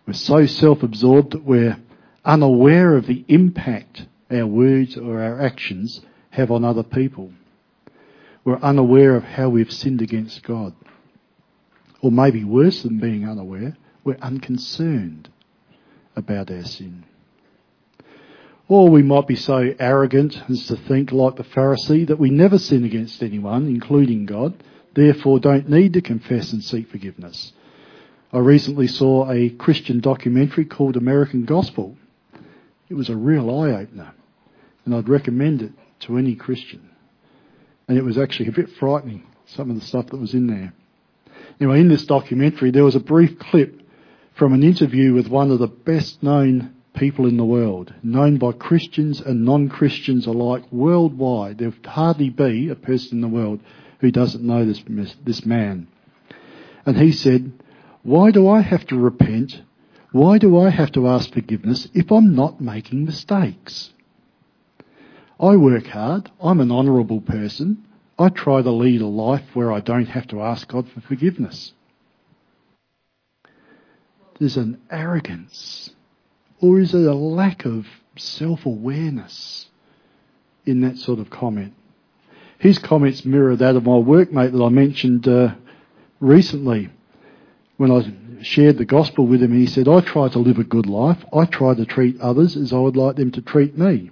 We're 0.08 0.14
so 0.14 0.46
self-absorbed 0.46 1.34
that 1.34 1.44
we're 1.44 1.78
unaware 2.24 2.96
of 2.96 3.08
the 3.08 3.26
impact 3.28 4.06
our 4.32 4.48
words 4.48 4.96
or 4.96 5.22
our 5.22 5.42
actions 5.42 6.00
have 6.30 6.50
on 6.50 6.64
other 6.64 6.82
people. 6.82 7.34
We're 8.46 8.60
unaware 8.60 9.18
of 9.18 9.26
how 9.26 9.50
we've 9.50 9.72
sinned 9.72 10.02
against 10.02 10.44
God. 10.44 10.74
Or 12.02 12.10
maybe 12.10 12.46
worse 12.46 12.84
than 12.84 13.00
being 13.00 13.28
unaware, 13.28 13.76
we're 14.06 14.18
unconcerned 14.22 15.28
about 16.16 16.50
our 16.50 16.64
sin. 16.64 17.04
Or 18.68 18.90
we 18.90 19.04
might 19.04 19.28
be 19.28 19.36
so 19.36 19.76
arrogant 19.80 20.42
as 20.50 20.66
to 20.68 20.76
think, 20.76 21.12
like 21.12 21.36
the 21.36 21.44
Pharisee, 21.44 22.08
that 22.08 22.20
we 22.20 22.32
never 22.32 22.58
sin 22.58 22.84
against 22.84 23.22
anyone, 23.22 23.68
including 23.68 24.26
God, 24.26 24.56
therefore 24.96 25.40
don't 25.40 25.70
need 25.70 25.94
to 25.94 26.02
confess 26.02 26.52
and 26.52 26.64
seek 26.64 26.90
forgiveness. 26.90 27.54
I 28.34 28.40
recently 28.40 28.88
saw 28.88 29.30
a 29.30 29.50
Christian 29.50 30.00
documentary 30.00 30.66
called 30.66 30.98
American 30.98 31.46
Gospel. 31.46 31.96
It 32.90 32.96
was 32.96 33.10
a 33.10 33.16
real 33.16 33.50
eye 33.50 33.72
opener, 33.72 34.14
and 34.84 34.96
I'd 34.96 35.10
recommend 35.10 35.62
it 35.62 35.72
to 36.02 36.18
any 36.18 36.36
Christian. 36.36 36.90
And 37.88 38.00
it 38.00 38.04
was 38.04 38.18
actually 38.18 38.50
a 38.50 38.54
bit 38.54 38.72
frightening, 38.72 39.24
some 39.46 39.70
of 39.70 39.80
the 39.80 39.86
stuff 39.86 40.08
that 40.08 40.18
was 40.18 40.34
in 40.34 40.48
there. 40.48 40.74
Anyway, 41.62 41.82
in 41.82 41.88
this 41.88 42.06
documentary, 42.06 42.72
there 42.72 42.84
was 42.84 42.96
a 42.96 43.00
brief 43.00 43.38
clip 43.38 43.82
from 44.34 44.54
an 44.54 44.64
interview 44.64 45.14
with 45.14 45.28
one 45.28 45.52
of 45.52 45.60
the 45.60 45.68
best 45.68 46.24
known 46.24 46.74
people 46.96 47.28
in 47.28 47.38
the 47.38 47.46
world, 47.46 47.94
known 48.02 48.38
by 48.38 48.52
Christians 48.52 49.22
and 49.22 49.46
non-Christians 49.46 50.26
alike 50.26 50.64
worldwide. 50.72 51.58
There 51.58 51.70
would 51.70 51.86
hardly 51.86 52.30
be 52.30 52.70
a 52.70 52.76
person 52.76 53.18
in 53.18 53.22
the 53.22 53.28
world 53.28 53.60
who 54.00 54.12
doesn't 54.12 54.44
know 54.44 54.66
this, 54.66 54.84
this 55.24 55.46
man. 55.46 55.88
And 56.86 56.98
he 56.98 57.12
said, 57.12 57.52
why 58.04 58.32
do 58.32 58.48
I 58.48 58.62
have 58.62 58.86
to 58.88 58.98
repent? 58.98 59.62
Why 60.12 60.38
do 60.38 60.58
I 60.60 60.70
have 60.70 60.92
to 60.94 61.08
ask 61.08 61.34
forgiveness 61.34 61.88
if 61.94 62.12
I'm 62.12 62.36
not 62.36 62.62
making 62.62 63.06
mistakes? 63.06 63.92
I 65.40 65.56
work 65.56 65.88
hard. 65.88 66.32
I'm 66.42 66.62
an 66.62 66.72
honourable 66.72 67.22
person. 67.22 67.86
I 68.18 68.30
try 68.30 68.62
to 68.62 68.72
lead 68.72 69.02
a 69.02 69.08
life 69.08 69.44
where 69.54 69.72
I 69.72 69.82
don't 69.82 70.06
have 70.06 70.28
to 70.28 70.42
ask 70.42 70.68
God 70.68 70.88
for 70.90 71.02
forgiveness. 71.02 71.74
There's 74.40 74.58
an 74.58 74.82
arrogance, 74.92 75.90
or 76.62 76.80
is 76.80 76.94
it 76.94 77.06
a 77.06 77.14
lack 77.14 77.66
of 77.66 77.88
self 78.18 78.66
awareness 78.66 79.68
in 80.66 80.82
that 80.82 80.98
sort 80.98 81.20
of 81.20 81.30
comment? 81.30 81.74
His 82.58 82.80
comments 82.80 83.26
mirror 83.26 83.56
that 83.56 83.76
of 83.76 83.84
my 83.84 83.92
workmate 83.92 84.52
that 84.52 84.64
I 84.64 84.70
mentioned 84.70 85.28
uh, 85.28 85.56
recently 86.20 86.90
when 87.78 87.92
I 87.92 88.44
shared 88.44 88.78
the 88.78 88.86
gospel 88.86 89.28
with 89.28 89.44
him, 89.44 89.54
he 89.54 89.66
said, 89.66 89.88
I 89.88 90.00
try 90.00 90.30
to 90.30 90.40
live 90.40 90.60
a 90.60 90.64
good 90.64 90.86
life. 90.86 91.24
I 91.34 91.46
try 91.46 91.74
to 91.74 91.86
treat 91.86 92.20
others 92.22 92.56
as 92.56 92.72
I 92.72 92.78
would 92.78 92.96
like 92.96 93.18
them 93.18 93.32
to 93.32 93.42
treat 93.42 93.78
me. 93.78 94.12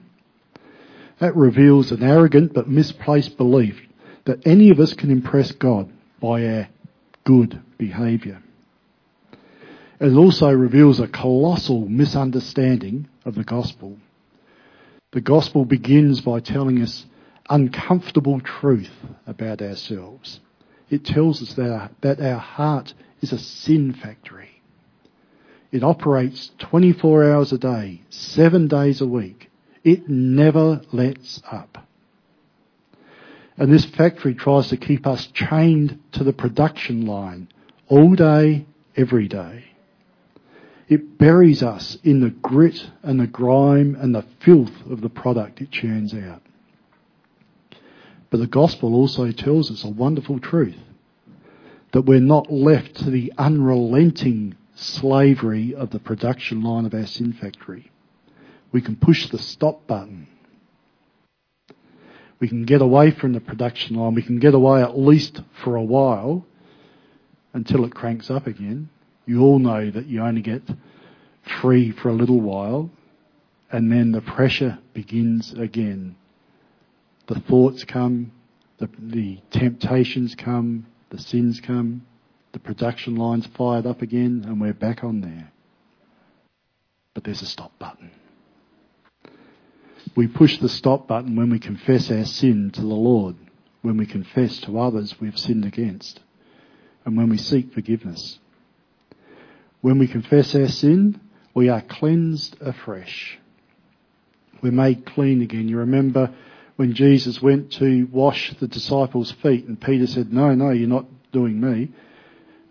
That 1.20 1.36
reveals 1.36 1.92
an 1.92 2.04
arrogant 2.04 2.54
but 2.54 2.68
misplaced 2.68 3.38
belief 3.38 3.80
that 4.26 4.46
any 4.46 4.70
of 4.70 4.80
us 4.80 4.94
can 4.94 5.12
impress 5.12 5.52
God 5.52 5.92
by 6.20 6.46
our 6.46 6.68
good 7.24 7.62
behaviour. 7.78 8.42
It 10.04 10.18
also 10.18 10.50
reveals 10.50 11.00
a 11.00 11.08
colossal 11.08 11.88
misunderstanding 11.88 13.08
of 13.24 13.36
the 13.36 13.46
gospel. 13.46 13.98
The 15.14 15.22
gospel 15.22 15.64
begins 15.64 16.20
by 16.20 16.42
telling 16.42 16.82
us 16.82 17.06
uncomfortable 17.50 18.42
truth 18.42 18.92
about 19.26 19.62
ourselves. 19.62 20.42
It 20.90 21.06
tells 21.06 21.42
us 21.42 21.54
that 21.54 21.72
our, 21.72 21.90
that 22.02 22.20
our 22.20 22.38
heart 22.38 22.94
is 23.22 23.32
a 23.32 23.40
sin 23.40 23.94
factory. 23.94 24.62
It 25.72 25.86
operates 25.86 26.52
24 26.60 27.32
hours 27.32 27.54
a 27.54 27.58
day, 27.58 28.02
seven 28.10 28.68
days 28.68 29.00
a 29.00 29.08
week. 29.08 29.50
It 29.86 30.10
never 30.10 30.82
lets 30.92 31.42
up. 31.50 31.78
And 33.56 33.72
this 33.72 33.86
factory 33.86 34.36
tries 34.36 34.68
to 34.68 34.76
keep 34.76 35.08
us 35.08 35.28
chained 35.28 35.98
to 36.12 36.26
the 36.26 36.34
production 36.34 37.06
line 37.06 37.48
all 37.88 38.16
day, 38.16 38.66
every 38.98 39.30
day. 39.30 39.70
It 40.90 41.18
buries 41.18 41.64
us 41.64 41.98
in 42.04 42.20
the 42.20 42.30
grit 42.30 42.90
and 43.02 43.20
the 43.20 43.28
grime 43.28 43.96
and 44.00 44.14
the 44.14 44.26
filth 44.40 44.86
of 44.90 45.02
the 45.02 45.10
product 45.10 45.62
it 45.62 45.72
churns 45.72 46.14
out. 46.14 46.42
But 48.30 48.40
the 48.40 48.48
gospel 48.48 48.96
also 48.96 49.32
tells 49.32 49.72
us 49.72 49.84
a 49.84 49.90
wonderful 49.90 50.40
truth 50.40 50.80
that 51.92 52.02
we're 52.02 52.20
not 52.20 52.52
left 52.52 52.96
to 52.96 53.12
the 53.12 53.32
unrelenting 53.38 54.56
slavery 54.76 55.76
of 55.76 55.92
the 55.92 56.00
production 56.00 56.64
line 56.64 56.86
of 56.86 56.94
our 56.94 57.06
sin 57.06 57.32
factory. 57.34 57.92
We 58.72 58.82
can 58.82 58.96
push 58.96 59.30
the 59.30 59.38
stop 59.38 59.86
button. 59.86 60.28
We 62.40 62.48
can 62.48 62.66
get 62.66 62.82
away 62.82 63.12
from 63.12 63.34
the 63.34 63.40
production 63.40 63.96
line. 63.96 64.16
We 64.16 64.24
can 64.24 64.40
get 64.40 64.56
away 64.56 64.82
at 64.82 64.98
least 64.98 65.42
for 65.64 65.76
a 65.76 65.84
while 65.84 66.46
until 67.54 67.86
it 67.86 67.94
cranks 67.94 68.32
up 68.32 68.48
again. 68.48 68.90
You 69.26 69.42
all 69.42 69.60
know 69.60 69.90
that 69.90 70.08
you 70.08 70.22
only 70.22 70.42
get 70.42 70.64
free 71.62 71.92
for 71.92 72.10
a 72.10 72.14
little 72.14 72.42
while 72.42 72.90
and 73.74 73.92
then 73.92 74.12
the 74.12 74.22
pressure 74.22 74.78
begins 74.94 75.52
again. 75.54 76.16
The 77.28 77.40
thoughts 77.40 77.84
come, 77.84 78.32
the, 78.78 78.88
the 79.00 79.40
temptations 79.50 80.36
come, 80.36 80.86
the 81.10 81.18
sins 81.18 81.60
come, 81.60 82.06
the 82.52 82.60
production 82.60 83.16
line's 83.16 83.48
fired 83.48 83.88
up 83.88 84.04
again, 84.04 84.44
and 84.46 84.62
we're 84.62 84.74
back 84.74 85.04
on 85.04 85.22
there. 85.22 85.52
But 87.16 87.24
there's 87.24 87.42
a 87.42 87.48
stop 87.48 87.72
button. 87.80 88.12
We 90.16 90.28
push 90.28 90.60
the 90.60 90.70
stop 90.70 91.08
button 91.08 91.36
when 91.36 91.50
we 91.50 91.58
confess 91.58 92.12
our 92.12 92.26
sin 92.26 92.70
to 92.72 92.82
the 92.82 92.88
Lord, 92.88 93.36
when 93.82 93.98
we 93.98 94.06
confess 94.06 94.60
to 94.62 94.80
others 94.80 95.20
we've 95.20 95.38
sinned 95.38 95.66
against, 95.66 96.20
and 97.06 97.18
when 97.18 97.30
we 97.30 97.38
seek 97.38 97.74
forgiveness. 97.74 98.38
When 99.84 100.00
we 100.00 100.08
confess 100.08 100.56
our 100.56 100.70
sin, 100.70 101.20
we 101.54 101.68
are 101.68 101.82
cleansed 101.82 102.56
afresh. 102.62 103.38
We're 104.62 104.72
made 104.72 105.06
clean 105.06 105.42
again. 105.42 105.68
You 105.68 105.80
remember 105.80 106.34
when 106.78 106.94
Jesus 106.94 107.42
went 107.42 107.74
to 107.74 108.08
wash 108.10 108.56
the 108.62 108.68
disciples' 108.70 109.34
feet 109.44 109.66
and 109.66 109.80
Peter 109.80 110.08
said, 110.08 110.32
no, 110.32 110.56
no, 110.56 110.70
you're 110.70 110.88
not 110.88 111.08
doing 111.34 111.60
me. 111.60 111.92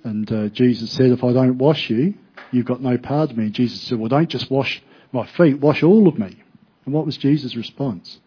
And 0.04 0.32
uh, 0.32 0.48
Jesus 0.48 0.90
said, 0.92 1.10
if 1.10 1.22
I 1.22 1.34
don't 1.34 1.58
wash 1.58 1.90
you, 1.90 2.14
you've 2.50 2.64
got 2.64 2.80
no 2.80 2.96
part 2.96 3.30
of 3.30 3.36
me. 3.36 3.44
And 3.44 3.52
Jesus 3.52 3.82
said, 3.82 3.98
well, 3.98 4.08
don't 4.08 4.30
just 4.30 4.50
wash 4.50 4.82
my 5.12 5.26
feet, 5.26 5.60
wash 5.60 5.82
all 5.82 6.08
of 6.08 6.18
me. 6.18 6.42
And 6.86 6.94
what 6.94 7.04
was 7.04 7.18
Jesus' 7.18 7.56
response? 7.56 8.20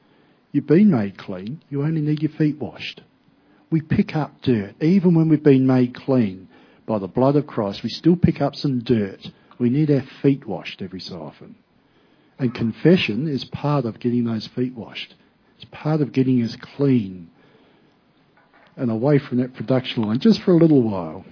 You've 0.52 0.68
been 0.68 0.92
made 0.92 1.18
clean. 1.18 1.64
You 1.72 1.82
only 1.82 2.02
need 2.02 2.22
your 2.22 2.34
feet 2.34 2.60
washed. 2.60 3.02
We 3.72 3.82
pick 3.82 4.16
up 4.16 4.44
dirt. 4.44 4.76
Even 4.80 5.16
when 5.16 5.28
we've 5.28 5.42
been 5.42 5.66
made 5.66 5.96
clean 5.96 6.50
by 6.86 7.00
the 7.00 7.08
blood 7.08 7.36
of 7.36 7.48
Christ, 7.48 7.84
we 7.84 7.90
still 7.90 8.16
pick 8.16 8.42
up 8.42 8.56
some 8.56 8.80
dirt. 8.80 9.32
We 9.58 9.70
need 9.70 9.90
our 9.90 10.04
feet 10.22 10.46
washed 10.46 10.82
every 10.82 11.00
so 11.00 11.22
often. 11.22 11.56
And 12.38 12.54
confession 12.54 13.28
is 13.28 13.46
part 13.46 13.86
of 13.86 14.00
getting 14.00 14.26
those 14.26 14.48
feet 14.48 14.74
washed. 14.74 15.16
It's 15.56 15.66
part 15.72 16.02
of 16.02 16.12
getting 16.12 16.44
us 16.44 16.56
clean 16.56 17.30
and 18.76 18.92
away 18.92 19.20
from 19.20 19.38
that 19.38 19.54
production 19.54 20.04
line 20.04 20.20
just 20.20 20.42
for 20.42 20.52
a 20.52 20.58
little 20.58 20.82
while. 20.84 21.26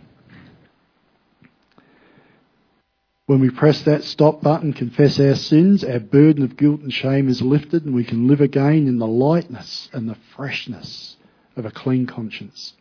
When 3.26 3.40
we 3.40 3.50
press 3.50 3.82
that 3.84 4.04
stop 4.04 4.42
button, 4.42 4.74
confess 4.74 5.20
our 5.20 5.36
sins, 5.36 5.84
our 5.84 6.00
burden 6.00 6.44
of 6.44 6.58
guilt 6.58 6.82
and 6.82 6.94
shame 6.94 7.30
is 7.30 7.42
lifted 7.42 7.86
and 7.86 7.96
we 7.96 8.04
can 8.04 8.28
live 8.28 8.42
again 8.42 8.88
in 8.88 8.98
the 8.98 9.08
lightness 9.08 9.90
and 9.94 10.10
the 10.10 10.18
freshness 10.36 11.18
of 11.56 11.66
a 11.66 11.72
clean 11.72 12.06
conscience. 12.06 12.74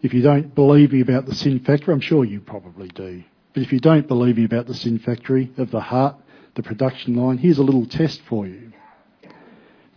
If 0.00 0.14
you 0.14 0.22
don't 0.22 0.54
believe 0.54 0.92
me 0.92 1.00
about 1.00 1.26
the 1.26 1.34
sin 1.34 1.58
factory, 1.60 1.92
I'm 1.92 2.00
sure 2.00 2.24
you 2.24 2.40
probably 2.40 2.88
do. 2.88 3.24
But 3.52 3.62
if 3.62 3.72
you 3.72 3.80
don't 3.80 4.06
believe 4.06 4.36
me 4.36 4.44
about 4.44 4.66
the 4.66 4.74
sin 4.74 4.98
factory 4.98 5.50
of 5.56 5.70
the 5.70 5.80
heart, 5.80 6.16
the 6.54 6.62
production 6.62 7.16
line, 7.16 7.38
here's 7.38 7.58
a 7.58 7.64
little 7.64 7.86
test 7.86 8.20
for 8.28 8.46
you. 8.46 8.72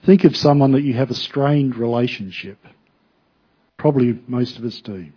Think 0.06 0.24
of 0.24 0.36
someone 0.36 0.72
that 0.72 0.82
you 0.82 0.96
have 0.96 1.12
a 1.12 1.16
strained 1.16 1.76
relationship. 1.76 2.58
Probably 3.78 4.20
most 4.28 4.58
of 4.58 4.66
us 4.66 4.82
do. 4.82 5.08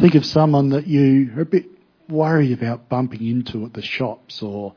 Think 0.00 0.14
of 0.14 0.24
someone 0.24 0.70
that 0.70 0.86
you 0.86 1.32
are 1.36 1.42
a 1.42 1.46
bit 1.46 1.66
worried 2.08 2.52
about 2.52 2.88
bumping 2.88 3.26
into 3.26 3.64
at 3.64 3.72
the 3.74 3.82
shops 3.82 4.42
or 4.42 4.74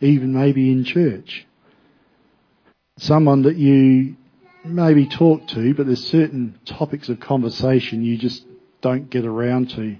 even 0.00 0.32
maybe 0.32 0.72
in 0.72 0.84
church. 0.84 1.46
Someone 2.98 3.42
that 3.42 3.56
you 3.56 4.16
maybe 4.64 5.06
talk 5.06 5.46
to, 5.48 5.74
but 5.74 5.86
there's 5.86 6.04
certain 6.06 6.58
topics 6.64 7.08
of 7.08 7.20
conversation 7.20 8.04
you 8.04 8.16
just 8.16 8.44
don't 8.80 9.10
get 9.10 9.24
around 9.24 9.70
to 9.70 9.96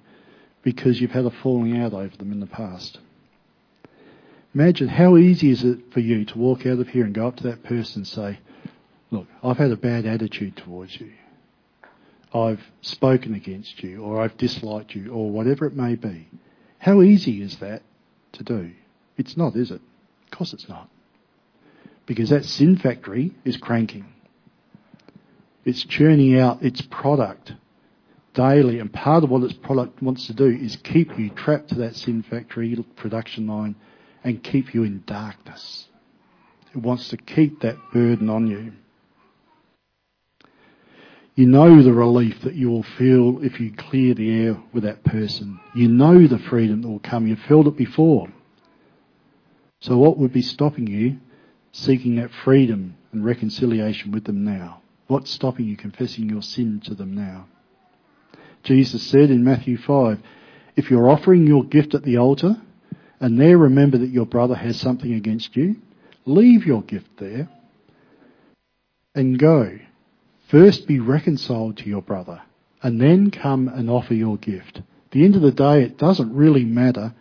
because 0.63 1.01
you've 1.01 1.11
had 1.11 1.25
a 1.25 1.31
falling 1.31 1.79
out 1.79 1.93
over 1.93 2.17
them 2.17 2.33
in 2.33 2.41
the 2.41 2.47
past. 2.47 2.99
Imagine 4.55 4.89
how 4.89 5.17
easy 5.17 5.51
is 5.51 5.63
it 5.63 5.93
for 5.93 6.01
you 6.01 6.25
to 6.25 6.39
walk 6.39 6.67
out 6.67 6.79
of 6.79 6.89
here 6.89 7.05
and 7.05 7.15
go 7.15 7.29
up 7.29 7.37
to 7.37 7.45
that 7.45 7.63
person 7.63 8.01
and 8.01 8.07
say, 8.07 8.39
look, 9.11 9.27
I've 9.43 9.59
had 9.59 9.71
a 9.71 9.77
bad 9.77 10.07
attitude 10.07 10.57
towards 10.57 11.01
you. 11.01 11.13
I've 12.35 12.63
spoken 12.81 13.35
against 13.35 13.83
you 13.83 14.03
or 14.03 14.21
I've 14.21 14.37
disliked 14.37 14.95
you 14.95 15.13
or 15.13 15.31
whatever 15.31 15.67
it 15.67 15.75
may 15.75 15.95
be. 15.95 16.29
How 16.79 17.03
easy 17.03 17.43
is 17.43 17.59
that 17.59 17.83
to 18.33 18.43
do? 18.43 18.73
It's 19.17 19.37
not, 19.37 19.57
is 19.57 19.71
it? 19.71 19.81
Of 20.25 20.31
course 20.31 20.53
it's 20.53 20.69
not. 20.69 20.89
Because 22.07 22.31
that 22.31 22.45
sin 22.45 22.77
factory 22.77 23.33
is 23.45 23.57
cranking. 23.57 24.07
It's 25.65 25.85
churning 25.85 26.39
out 26.39 26.63
its 26.63 26.81
product 26.81 27.53
daily 28.35 28.79
and 28.79 28.93
part 28.93 29.25
of 29.25 29.31
what 29.31 29.43
its 29.43 29.53
product 29.53 30.01
wants 30.01 30.27
to 30.27 30.33
do 30.33 30.47
is 30.47 30.77
keep 30.77 31.19
you 31.19 31.31
trapped 31.31 31.69
to 31.69 31.75
that 31.77 31.97
sin 31.97 32.23
factory 32.23 32.77
production 32.97 33.47
line 33.47 33.75
and 34.25 34.43
keep 34.43 34.73
you 34.75 34.85
in 34.85 35.03
darkness. 35.07 35.89
It 36.75 36.79
wants 36.79 37.09
to 37.09 37.17
keep 37.17 37.61
that 37.61 37.77
burden 37.93 38.31
on 38.31 38.47
you. 38.47 38.73
You 41.35 41.47
know 41.47 41.83
the 41.83 41.93
relief 41.93 42.43
that 42.43 42.55
you 42.55 42.71
will 42.71 42.83
feel 42.83 43.43
if 43.43 43.61
you 43.61 43.73
clear 43.73 44.15
the 44.15 44.31
air 44.31 44.57
with 44.73 44.85
that 44.85 45.05
person. 45.05 45.59
You 45.75 45.89
know 45.89 46.27
the 46.27 46.39
freedom 46.39 46.83
that 46.83 46.89
will 46.89 46.99
come. 46.99 47.27
You've 47.27 47.41
felt 47.41 47.67
it 47.67 47.77
before. 47.77 48.29
So 49.81 49.97
what 49.97 50.19
would 50.19 50.33
be 50.33 50.43
stopping 50.43 50.87
you 50.87 51.19
seeking 51.73 52.17
that 52.17 52.31
freedom 52.45 52.97
and 53.13 53.25
reconciliation 53.25 54.13
with 54.13 54.25
them 54.25 54.45
now? 54.45 54.83
What's 55.11 55.33
stopping 55.33 55.67
you 55.67 55.77
confessing 55.77 56.31
your 56.31 56.41
sin 56.41 56.81
to 56.85 56.95
them 56.95 57.17
now? 57.17 57.49
Jesus 58.63 59.03
said 59.03 59.33
in 59.33 59.43
Matthew 59.43 59.77
5, 59.77 60.21
if 60.77 60.89
you're 60.89 61.11
offering 61.11 61.49
your 61.49 61.65
gift 61.65 61.97
at 61.97 62.05
the 62.05 62.19
altar 62.19 62.63
and 63.19 63.37
there 63.37 63.59
remember 63.59 63.99
that 63.99 64.11
your 64.11 64.25
brother 64.25 64.55
has 64.55 64.79
something 64.79 65.13
against 65.13 65.57
you, 65.57 65.75
leave 66.27 66.65
your 66.65 66.83
gift 66.83 67.09
there 67.17 67.49
and 69.13 69.37
go. 69.37 69.81
First 70.47 70.87
be 70.87 71.01
reconciled 71.01 71.79
to 71.79 71.89
your 71.89 72.03
brother 72.03 72.43
and 72.81 73.01
then 73.01 73.33
come 73.33 73.67
and 73.67 73.91
offer 73.91 74.15
your 74.15 74.37
gift. 74.37 74.77
At 74.77 75.11
the 75.11 75.25
end 75.25 75.35
of 75.35 75.43
the 75.43 75.51
day, 75.51 75.83
it 75.83 75.99
doesn't 75.99 76.33
really 76.33 76.65
matter 76.65 77.15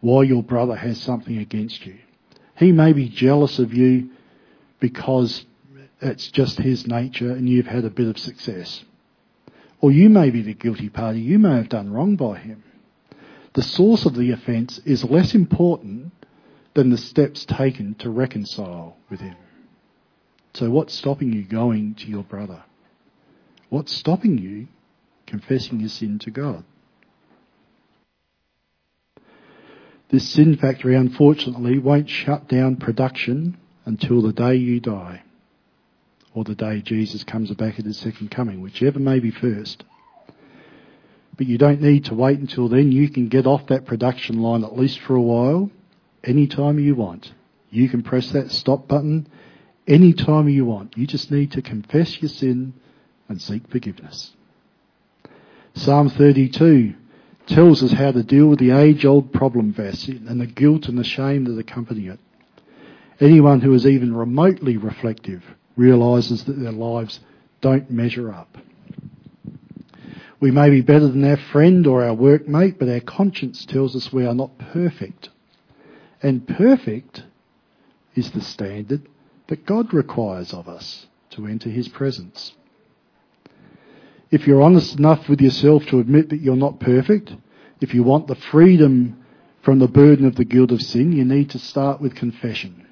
why 0.00 0.24
your 0.24 0.42
brother 0.42 0.74
has 0.74 1.00
something 1.00 1.38
against 1.38 1.86
you. 1.86 1.94
He 2.56 2.72
may 2.72 2.92
be 2.92 3.08
jealous 3.08 3.60
of 3.60 3.72
you 3.72 4.10
because 4.80 5.44
it's 6.00 6.30
just 6.30 6.58
his 6.58 6.86
nature 6.86 7.30
and 7.30 7.48
you've 7.48 7.66
had 7.66 7.84
a 7.84 7.90
bit 7.90 8.08
of 8.08 8.18
success. 8.18 8.84
Or 9.80 9.90
you 9.90 10.08
may 10.08 10.30
be 10.30 10.42
the 10.42 10.54
guilty 10.54 10.88
party. 10.88 11.20
You 11.20 11.38
may 11.38 11.56
have 11.56 11.68
done 11.68 11.92
wrong 11.92 12.16
by 12.16 12.38
him. 12.38 12.62
The 13.54 13.62
source 13.62 14.04
of 14.04 14.14
the 14.14 14.32
offence 14.32 14.78
is 14.84 15.04
less 15.04 15.34
important 15.34 16.12
than 16.74 16.90
the 16.90 16.98
steps 16.98 17.46
taken 17.46 17.94
to 17.96 18.10
reconcile 18.10 18.96
with 19.08 19.20
him. 19.20 19.36
So 20.54 20.70
what's 20.70 20.94
stopping 20.94 21.32
you 21.32 21.44
going 21.44 21.94
to 21.96 22.06
your 22.06 22.22
brother? 22.22 22.64
What's 23.70 23.92
stopping 23.92 24.38
you 24.38 24.68
confessing 25.26 25.80
your 25.80 25.88
sin 25.88 26.18
to 26.20 26.30
God? 26.30 26.64
This 30.08 30.28
sin 30.28 30.56
factory, 30.56 30.94
unfortunately, 30.94 31.78
won't 31.78 32.08
shut 32.08 32.48
down 32.48 32.76
production 32.76 33.56
until 33.84 34.22
the 34.22 34.32
day 34.32 34.54
you 34.54 34.78
die 34.80 35.22
or 36.36 36.44
the 36.44 36.54
day 36.54 36.82
Jesus 36.82 37.24
comes 37.24 37.50
back 37.54 37.78
at 37.78 37.86
his 37.86 37.96
second 37.96 38.30
coming, 38.30 38.60
whichever 38.60 38.98
may 38.98 39.18
be 39.20 39.30
first. 39.30 39.84
But 41.34 41.46
you 41.46 41.56
don't 41.56 41.80
need 41.80 42.04
to 42.04 42.14
wait 42.14 42.38
until 42.38 42.68
then. 42.68 42.92
You 42.92 43.08
can 43.08 43.28
get 43.28 43.46
off 43.46 43.66
that 43.68 43.86
production 43.86 44.42
line 44.42 44.62
at 44.62 44.76
least 44.76 45.00
for 45.00 45.14
a 45.16 45.20
while, 45.20 45.70
anytime 46.22 46.78
you 46.78 46.94
want. 46.94 47.32
You 47.70 47.88
can 47.88 48.02
press 48.02 48.32
that 48.32 48.52
stop 48.52 48.86
button 48.86 49.28
anytime 49.88 50.46
you 50.46 50.66
want. 50.66 50.98
You 50.98 51.06
just 51.06 51.30
need 51.30 51.52
to 51.52 51.62
confess 51.62 52.20
your 52.20 52.28
sin 52.28 52.74
and 53.30 53.40
seek 53.40 53.66
forgiveness. 53.68 54.32
Psalm 55.72 56.10
32 56.10 56.94
tells 57.46 57.82
us 57.82 57.92
how 57.92 58.12
to 58.12 58.22
deal 58.22 58.48
with 58.48 58.58
the 58.58 58.72
age-old 58.72 59.32
problem 59.32 59.70
of 59.70 59.78
our 59.78 59.92
sin 59.92 60.26
and 60.28 60.38
the 60.38 60.46
guilt 60.46 60.86
and 60.86 60.98
the 60.98 61.04
shame 61.04 61.44
that 61.44 61.58
accompany 61.58 62.08
it. 62.08 62.20
Anyone 63.20 63.62
who 63.62 63.72
is 63.72 63.86
even 63.86 64.14
remotely 64.14 64.76
reflective 64.76 65.42
realises 65.76 66.44
that 66.44 66.58
their 66.58 66.72
lives 66.72 67.20
don't 67.60 67.90
measure 67.90 68.32
up. 68.32 68.58
We 70.40 70.50
may 70.50 70.70
be 70.70 70.82
better 70.82 71.08
than 71.08 71.24
our 71.24 71.36
friend 71.36 71.86
or 71.86 72.04
our 72.04 72.14
workmate, 72.14 72.78
but 72.78 72.88
our 72.88 73.00
conscience 73.00 73.64
tells 73.64 73.96
us 73.96 74.12
we 74.12 74.26
are 74.26 74.34
not 74.34 74.58
perfect. 74.58 75.30
And 76.22 76.46
perfect 76.46 77.22
is 78.14 78.30
the 78.30 78.40
standard 78.40 79.08
that 79.48 79.66
God 79.66 79.94
requires 79.94 80.52
of 80.52 80.68
us 80.68 81.06
to 81.30 81.46
enter 81.46 81.70
his 81.70 81.88
presence. 81.88 82.52
If 84.30 84.46
you're 84.46 84.62
honest 84.62 84.98
enough 84.98 85.28
with 85.28 85.40
yourself 85.40 85.86
to 85.86 86.00
admit 86.00 86.30
that 86.30 86.40
you're 86.40 86.56
not 86.56 86.80
perfect, 86.80 87.32
if 87.80 87.94
you 87.94 88.02
want 88.02 88.26
the 88.26 88.34
freedom 88.34 89.24
from 89.62 89.78
the 89.78 89.88
burden 89.88 90.26
of 90.26 90.36
the 90.36 90.44
guilt 90.44 90.72
of 90.72 90.82
sin, 90.82 91.12
you 91.12 91.24
need 91.24 91.50
to 91.50 91.58
start 91.58 92.00
with 92.00 92.14
confession. 92.14 92.85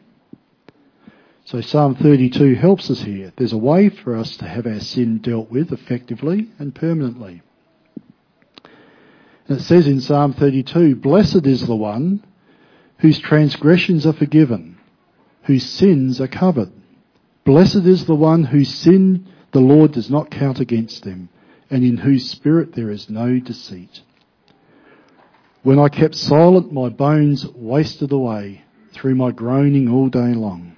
So 1.46 1.60
Psalm 1.60 1.94
32 1.94 2.54
helps 2.54 2.90
us 2.90 3.02
here. 3.02 3.30
There's 3.36 3.52
a 3.52 3.58
way 3.58 3.90
for 3.90 4.16
us 4.16 4.38
to 4.38 4.48
have 4.48 4.66
our 4.66 4.80
sin 4.80 5.18
dealt 5.18 5.50
with 5.50 5.72
effectively 5.72 6.48
and 6.58 6.74
permanently. 6.74 7.42
And 9.46 9.58
it 9.58 9.62
says 9.62 9.86
in 9.86 10.00
Psalm 10.00 10.32
32, 10.32 10.96
Blessed 10.96 11.44
is 11.46 11.66
the 11.66 11.76
one 11.76 12.24
whose 12.98 13.18
transgressions 13.18 14.06
are 14.06 14.14
forgiven, 14.14 14.78
whose 15.42 15.68
sins 15.68 16.18
are 16.18 16.28
covered. 16.28 16.72
Blessed 17.44 17.84
is 17.84 18.06
the 18.06 18.14
one 18.14 18.44
whose 18.44 18.72
sin 18.74 19.26
the 19.52 19.60
Lord 19.60 19.92
does 19.92 20.08
not 20.08 20.30
count 20.30 20.60
against 20.60 21.04
them, 21.04 21.28
and 21.68 21.84
in 21.84 21.98
whose 21.98 22.30
spirit 22.30 22.74
there 22.74 22.90
is 22.90 23.10
no 23.10 23.38
deceit. 23.38 24.00
When 25.62 25.78
I 25.78 25.90
kept 25.90 26.14
silent, 26.14 26.72
my 26.72 26.88
bones 26.88 27.46
wasted 27.48 28.12
away 28.12 28.62
through 28.92 29.16
my 29.16 29.30
groaning 29.30 29.90
all 29.90 30.08
day 30.08 30.32
long. 30.32 30.73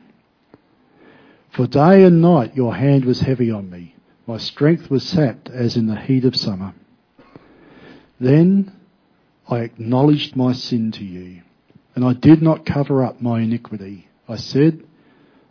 For 1.56 1.66
day 1.66 2.04
and 2.04 2.20
night 2.20 2.54
your 2.54 2.74
hand 2.74 3.06
was 3.06 3.20
heavy 3.20 3.50
on 3.50 3.70
me. 3.70 3.96
My 4.26 4.36
strength 4.36 4.90
was 4.90 5.02
sapped 5.02 5.48
as 5.48 5.74
in 5.74 5.86
the 5.86 5.98
heat 5.98 6.26
of 6.26 6.36
summer. 6.36 6.74
Then 8.20 8.72
I 9.48 9.60
acknowledged 9.60 10.36
my 10.36 10.52
sin 10.52 10.92
to 10.92 11.04
you, 11.04 11.40
and 11.94 12.04
I 12.04 12.12
did 12.12 12.42
not 12.42 12.66
cover 12.66 13.02
up 13.02 13.22
my 13.22 13.40
iniquity. 13.40 14.06
I 14.28 14.36
said, 14.36 14.84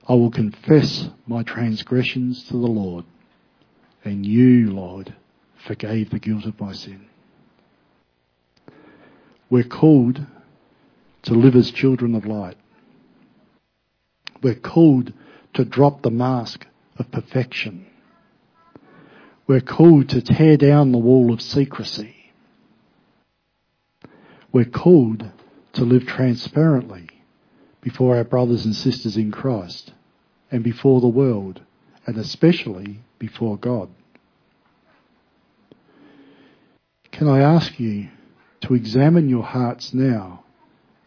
I 0.07 0.13
will 0.13 0.29
confess 0.29 1.09
my 1.25 1.41
transgressions 1.41 2.43
to 2.49 2.53
the 2.53 2.67
Lord, 2.67 3.05
and 4.03 4.23
you, 4.23 4.71
Lord, 4.71 5.15
forgave 5.55 6.11
the 6.11 6.19
guilt 6.19 6.45
of 6.45 6.61
my 6.61 6.73
sin. 6.73 7.07
We're 9.49 9.63
called 9.63 10.23
to 11.23 11.33
live 11.33 11.55
as 11.55 11.71
children 11.71 12.13
of 12.13 12.27
light. 12.27 12.57
We're 14.43 14.53
called 14.53 15.11
to 15.55 15.65
drop 15.65 16.01
the 16.01 16.11
mask 16.11 16.67
of 16.97 17.09
perfection. 17.11 17.85
We're 19.47 19.61
called 19.61 20.09
to 20.09 20.21
tear 20.21 20.57
down 20.57 20.91
the 20.91 20.97
wall 20.97 21.33
of 21.33 21.41
secrecy. 21.41 22.31
We're 24.51 24.65
called 24.65 25.31
to 25.73 25.83
live 25.83 26.05
transparently 26.05 27.09
before 27.81 28.17
our 28.17 28.23
brothers 28.23 28.65
and 28.65 28.75
sisters 28.75 29.17
in 29.17 29.31
Christ 29.31 29.93
and 30.51 30.63
before 30.63 31.01
the 31.01 31.07
world 31.07 31.61
and 32.05 32.17
especially 32.17 32.99
before 33.19 33.57
God. 33.57 33.89
Can 37.11 37.29
I 37.29 37.39
ask 37.39 37.79
you 37.79 38.09
to 38.61 38.73
examine 38.73 39.29
your 39.29 39.43
hearts 39.43 39.93
now 39.93 40.43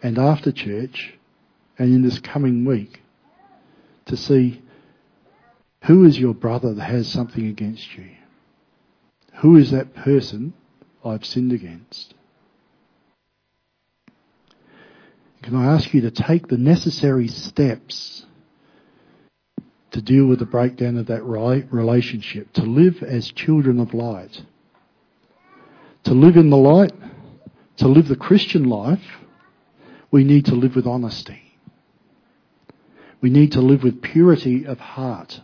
and 0.03 0.19
after 0.19 0.53
church 0.53 1.15
and 1.79 1.95
in 1.95 2.03
this 2.03 2.19
coming 2.19 2.65
week 2.65 3.03
to 4.09 4.17
see 4.17 4.61
who 5.85 6.05
is 6.05 6.19
your 6.19 6.35
brother 6.35 6.75
that 6.75 6.85
has 6.85 7.09
something 7.09 7.47
against 7.47 7.97
you? 7.97 8.11
Who 9.37 9.57
is 9.57 9.71
that 9.71 9.95
person 9.95 10.53
I've 11.05 11.25
sinned 11.25 11.53
against? 11.53 12.15
Can 15.43 15.55
I 15.55 15.73
ask 15.73 15.95
you 15.95 16.01
to 16.03 16.11
take 16.11 16.49
the 16.49 16.59
necessary 16.59 17.29
steps 17.29 18.27
to 19.93 20.03
deal 20.03 20.27
with 20.27 20.41
the 20.41 20.47
breakdown 20.47 20.97
of 20.99 21.07
that 21.07 21.23
relationship, 21.23 22.53
to 22.55 22.63
live 22.63 23.03
as 23.03 23.31
children 23.31 23.79
of 23.79 23.95
light? 23.95 24.43
To 26.05 26.15
live 26.15 26.37
in 26.37 26.51
the 26.51 26.57
light, 26.57 26.93
to 27.77 27.89
live 27.89 28.09
the 28.09 28.17
Christian 28.17 28.65
life, 28.65 29.05
we 30.11 30.25
need 30.25 30.47
to 30.47 30.55
live 30.55 30.75
with 30.75 30.87
honesty. 30.87 31.48
We 33.21 33.31
need 33.31 33.53
to 33.53 33.61
live 33.61 33.83
with 33.83 34.03
purity 34.03 34.65
of 34.65 34.79
heart. 34.79 35.41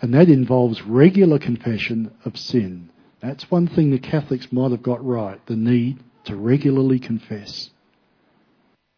And 0.00 0.14
that 0.14 0.28
involves 0.28 0.82
regular 0.82 1.38
confession 1.38 2.12
of 2.24 2.38
sin. 2.38 2.90
That's 3.20 3.50
one 3.50 3.66
thing 3.66 3.90
the 3.90 3.98
Catholics 3.98 4.48
might 4.50 4.70
have 4.70 4.82
got 4.82 5.04
right, 5.04 5.44
the 5.46 5.56
need 5.56 5.98
to 6.24 6.36
regularly 6.36 6.98
confess. 6.98 7.70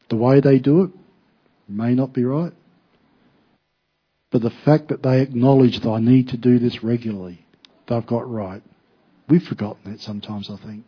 The 0.09 0.17
way 0.17 0.41
they 0.41 0.59
do 0.59 0.83
it 0.85 0.91
may 1.69 1.95
not 1.95 2.13
be 2.13 2.25
right, 2.25 2.53
but 4.31 4.43
the 4.43 4.51
fact 4.51 4.89
that 4.89 5.03
they 5.03 5.21
acknowledge 5.21 5.81
that 5.81 5.91
I 5.91 5.99
need 5.99 6.29
to 6.29 6.37
do 6.37 6.59
this 6.59 6.85
regularly, 6.85 7.45
they've 7.87 8.07
got 8.07 8.31
right. 8.31 8.63
We've 9.29 9.43
forgotten 9.43 9.93
that 9.93 10.01
sometimes, 10.01 10.51
I 10.51 10.57
think. 10.57 10.85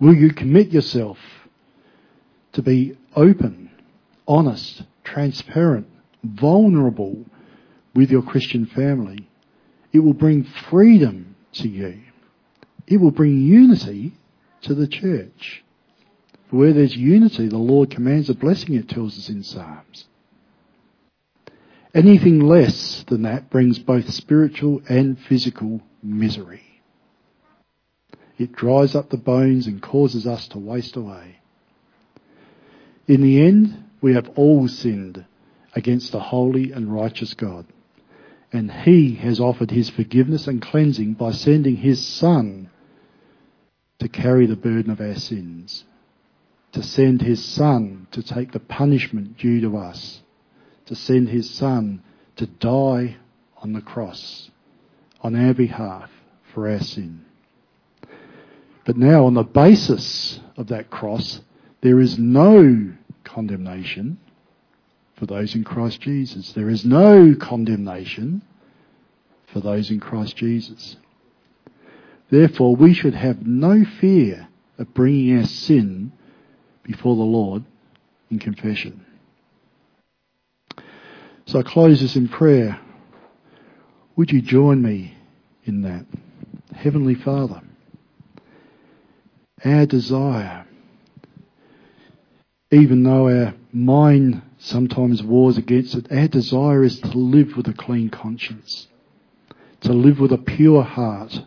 Will 0.00 0.14
you 0.14 0.32
commit 0.32 0.68
yourself 0.68 1.18
to 2.56 2.62
be 2.62 2.96
open, 3.14 3.70
honest, 4.26 4.82
transparent, 5.04 5.86
vulnerable 6.24 7.22
with 7.94 8.10
your 8.10 8.22
Christian 8.22 8.64
family. 8.64 9.28
It 9.92 9.98
will 9.98 10.14
bring 10.14 10.42
freedom 10.42 11.36
to 11.52 11.68
you. 11.68 12.00
It 12.86 12.96
will 12.96 13.10
bring 13.10 13.42
unity 13.42 14.14
to 14.62 14.74
the 14.74 14.88
church. 14.88 15.64
For 16.48 16.56
where 16.56 16.72
there's 16.72 16.96
unity, 16.96 17.48
the 17.48 17.58
Lord 17.58 17.90
commands 17.90 18.30
a 18.30 18.34
blessing, 18.34 18.74
it 18.74 18.88
tells 18.88 19.18
us 19.18 19.28
in 19.28 19.42
Psalms. 19.42 20.06
Anything 21.92 22.40
less 22.40 23.04
than 23.06 23.20
that 23.22 23.50
brings 23.50 23.78
both 23.78 24.08
spiritual 24.14 24.80
and 24.88 25.18
physical 25.18 25.82
misery. 26.02 26.82
It 28.38 28.52
dries 28.52 28.94
up 28.94 29.10
the 29.10 29.18
bones 29.18 29.66
and 29.66 29.82
causes 29.82 30.26
us 30.26 30.48
to 30.48 30.58
waste 30.58 30.96
away. 30.96 31.35
In 33.06 33.22
the 33.22 33.40
end, 33.42 33.84
we 34.00 34.14
have 34.14 34.30
all 34.36 34.68
sinned 34.68 35.24
against 35.74 36.14
a 36.14 36.20
holy 36.20 36.72
and 36.72 36.92
righteous 36.92 37.34
God. 37.34 37.66
And 38.52 38.70
He 38.70 39.14
has 39.16 39.40
offered 39.40 39.70
His 39.70 39.90
forgiveness 39.90 40.46
and 40.46 40.62
cleansing 40.62 41.14
by 41.14 41.32
sending 41.32 41.76
His 41.76 42.04
Son 42.04 42.70
to 43.98 44.08
carry 44.08 44.46
the 44.46 44.56
burden 44.56 44.90
of 44.90 45.00
our 45.00 45.14
sins, 45.14 45.84
to 46.72 46.82
send 46.82 47.22
His 47.22 47.44
Son 47.44 48.06
to 48.10 48.22
take 48.22 48.52
the 48.52 48.60
punishment 48.60 49.38
due 49.38 49.60
to 49.60 49.76
us, 49.76 50.22
to 50.86 50.94
send 50.94 51.28
His 51.28 51.48
Son 51.50 52.02
to 52.36 52.46
die 52.46 53.16
on 53.58 53.72
the 53.72 53.80
cross 53.80 54.50
on 55.22 55.34
our 55.34 55.54
behalf 55.54 56.10
for 56.52 56.68
our 56.68 56.80
sin. 56.80 57.24
But 58.84 58.96
now 58.96 59.26
on 59.26 59.34
the 59.34 59.42
basis 59.42 60.38
of 60.56 60.68
that 60.68 60.90
cross, 60.90 61.40
there 61.86 62.00
is 62.00 62.18
no 62.18 62.92
condemnation 63.22 64.18
for 65.14 65.26
those 65.26 65.54
in 65.54 65.62
Christ 65.62 66.00
Jesus. 66.00 66.52
There 66.52 66.68
is 66.68 66.84
no 66.84 67.36
condemnation 67.36 68.42
for 69.46 69.60
those 69.60 69.88
in 69.92 70.00
Christ 70.00 70.36
Jesus. 70.36 70.96
Therefore, 72.28 72.74
we 72.74 72.92
should 72.92 73.14
have 73.14 73.46
no 73.46 73.84
fear 73.84 74.48
of 74.78 74.92
bringing 74.94 75.38
our 75.38 75.44
sin 75.44 76.10
before 76.82 77.14
the 77.14 77.22
Lord 77.22 77.62
in 78.32 78.40
confession. 78.40 79.06
So 81.46 81.60
I 81.60 81.62
close 81.62 82.00
this 82.00 82.16
in 82.16 82.26
prayer. 82.26 82.80
Would 84.16 84.32
you 84.32 84.42
join 84.42 84.82
me 84.82 85.16
in 85.64 85.82
that? 85.82 86.04
Heavenly 86.74 87.14
Father, 87.14 87.62
our 89.64 89.86
desire 89.86 90.65
even 92.70 93.02
though 93.04 93.28
our 93.28 93.54
mind 93.72 94.42
sometimes 94.58 95.22
wars 95.22 95.56
against 95.56 95.94
it, 95.94 96.10
our 96.10 96.28
desire 96.28 96.82
is 96.82 96.98
to 97.00 97.16
live 97.16 97.56
with 97.56 97.68
a 97.68 97.72
clean 97.72 98.10
conscience, 98.10 98.88
to 99.80 99.92
live 99.92 100.18
with 100.18 100.32
a 100.32 100.38
pure 100.38 100.82
heart. 100.82 101.40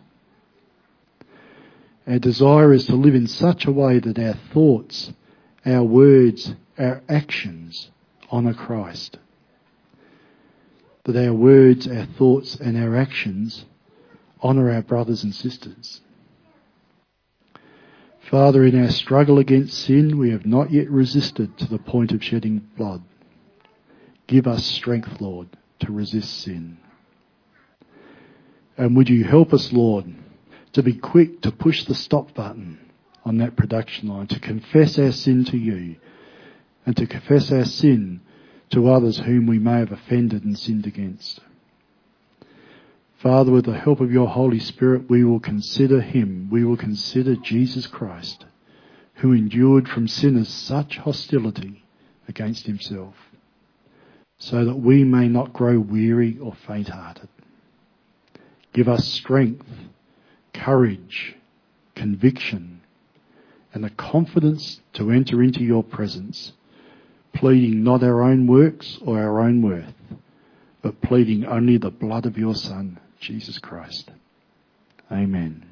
Our 2.06 2.18
desire 2.18 2.72
is 2.72 2.86
to 2.86 2.96
live 2.96 3.14
in 3.14 3.26
such 3.26 3.66
a 3.66 3.72
way 3.72 3.98
that 3.98 4.18
our 4.18 4.34
thoughts, 4.52 5.12
our 5.66 5.82
words, 5.82 6.54
our 6.78 7.02
actions 7.08 7.90
honour 8.32 8.54
Christ. 8.54 9.18
That 11.04 11.16
our 11.16 11.34
words, 11.34 11.86
our 11.86 12.06
thoughts 12.06 12.54
and 12.56 12.76
our 12.78 12.96
actions 12.96 13.66
honour 14.42 14.70
our 14.70 14.82
brothers 14.82 15.22
and 15.22 15.34
sisters. 15.34 16.00
Father, 18.30 18.64
in 18.64 18.80
our 18.80 18.90
struggle 18.90 19.40
against 19.40 19.76
sin, 19.76 20.16
we 20.16 20.30
have 20.30 20.46
not 20.46 20.70
yet 20.70 20.88
resisted 20.88 21.58
to 21.58 21.66
the 21.66 21.80
point 21.80 22.12
of 22.12 22.22
shedding 22.22 22.58
blood. 22.76 23.02
Give 24.28 24.46
us 24.46 24.64
strength, 24.64 25.20
Lord, 25.20 25.48
to 25.80 25.90
resist 25.90 26.42
sin. 26.42 26.78
And 28.78 28.96
would 28.96 29.08
you 29.08 29.24
help 29.24 29.52
us, 29.52 29.72
Lord, 29.72 30.14
to 30.74 30.82
be 30.84 30.92
quick 30.92 31.40
to 31.40 31.50
push 31.50 31.84
the 31.84 31.94
stop 31.96 32.32
button 32.32 32.78
on 33.24 33.38
that 33.38 33.56
production 33.56 34.08
line, 34.08 34.28
to 34.28 34.38
confess 34.38 34.96
our 34.96 35.10
sin 35.10 35.44
to 35.46 35.58
you, 35.58 35.96
and 36.86 36.96
to 36.96 37.08
confess 37.08 37.50
our 37.50 37.64
sin 37.64 38.20
to 38.70 38.88
others 38.88 39.18
whom 39.18 39.48
we 39.48 39.58
may 39.58 39.80
have 39.80 39.90
offended 39.90 40.44
and 40.44 40.56
sinned 40.56 40.86
against. 40.86 41.40
Father, 43.22 43.52
with 43.52 43.66
the 43.66 43.78
help 43.78 44.00
of 44.00 44.10
your 44.10 44.28
Holy 44.28 44.58
Spirit, 44.58 45.10
we 45.10 45.24
will 45.24 45.40
consider 45.40 46.00
him, 46.00 46.48
we 46.50 46.64
will 46.64 46.78
consider 46.78 47.36
Jesus 47.36 47.86
Christ, 47.86 48.46
who 49.16 49.34
endured 49.34 49.86
from 49.90 50.08
sinners 50.08 50.48
such 50.48 50.96
hostility 50.96 51.84
against 52.28 52.66
himself, 52.66 53.14
so 54.38 54.64
that 54.64 54.76
we 54.76 55.04
may 55.04 55.28
not 55.28 55.52
grow 55.52 55.78
weary 55.78 56.38
or 56.38 56.54
faint 56.66 56.88
hearted. 56.88 57.28
Give 58.72 58.88
us 58.88 59.06
strength, 59.06 59.66
courage, 60.54 61.36
conviction, 61.94 62.80
and 63.74 63.84
the 63.84 63.90
confidence 63.90 64.80
to 64.94 65.10
enter 65.10 65.42
into 65.42 65.62
your 65.62 65.84
presence, 65.84 66.52
pleading 67.34 67.84
not 67.84 68.02
our 68.02 68.22
own 68.22 68.46
works 68.46 68.98
or 69.04 69.20
our 69.20 69.40
own 69.42 69.60
worth, 69.60 69.92
but 70.80 71.02
pleading 71.02 71.44
only 71.44 71.76
the 71.76 71.90
blood 71.90 72.24
of 72.24 72.38
your 72.38 72.54
Son, 72.54 72.98
Jesus 73.20 73.58
Christ. 73.58 74.10
Amen. 75.12 75.64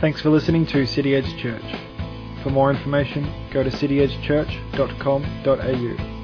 Thanks 0.00 0.22
for 0.22 0.30
listening 0.30 0.66
to 0.68 0.86
City 0.86 1.14
Edge 1.14 1.36
Church. 1.42 1.62
For 2.42 2.48
more 2.50 2.70
information, 2.70 3.50
go 3.52 3.62
to 3.62 3.70
cityedgechurch.com.au. 3.70 6.19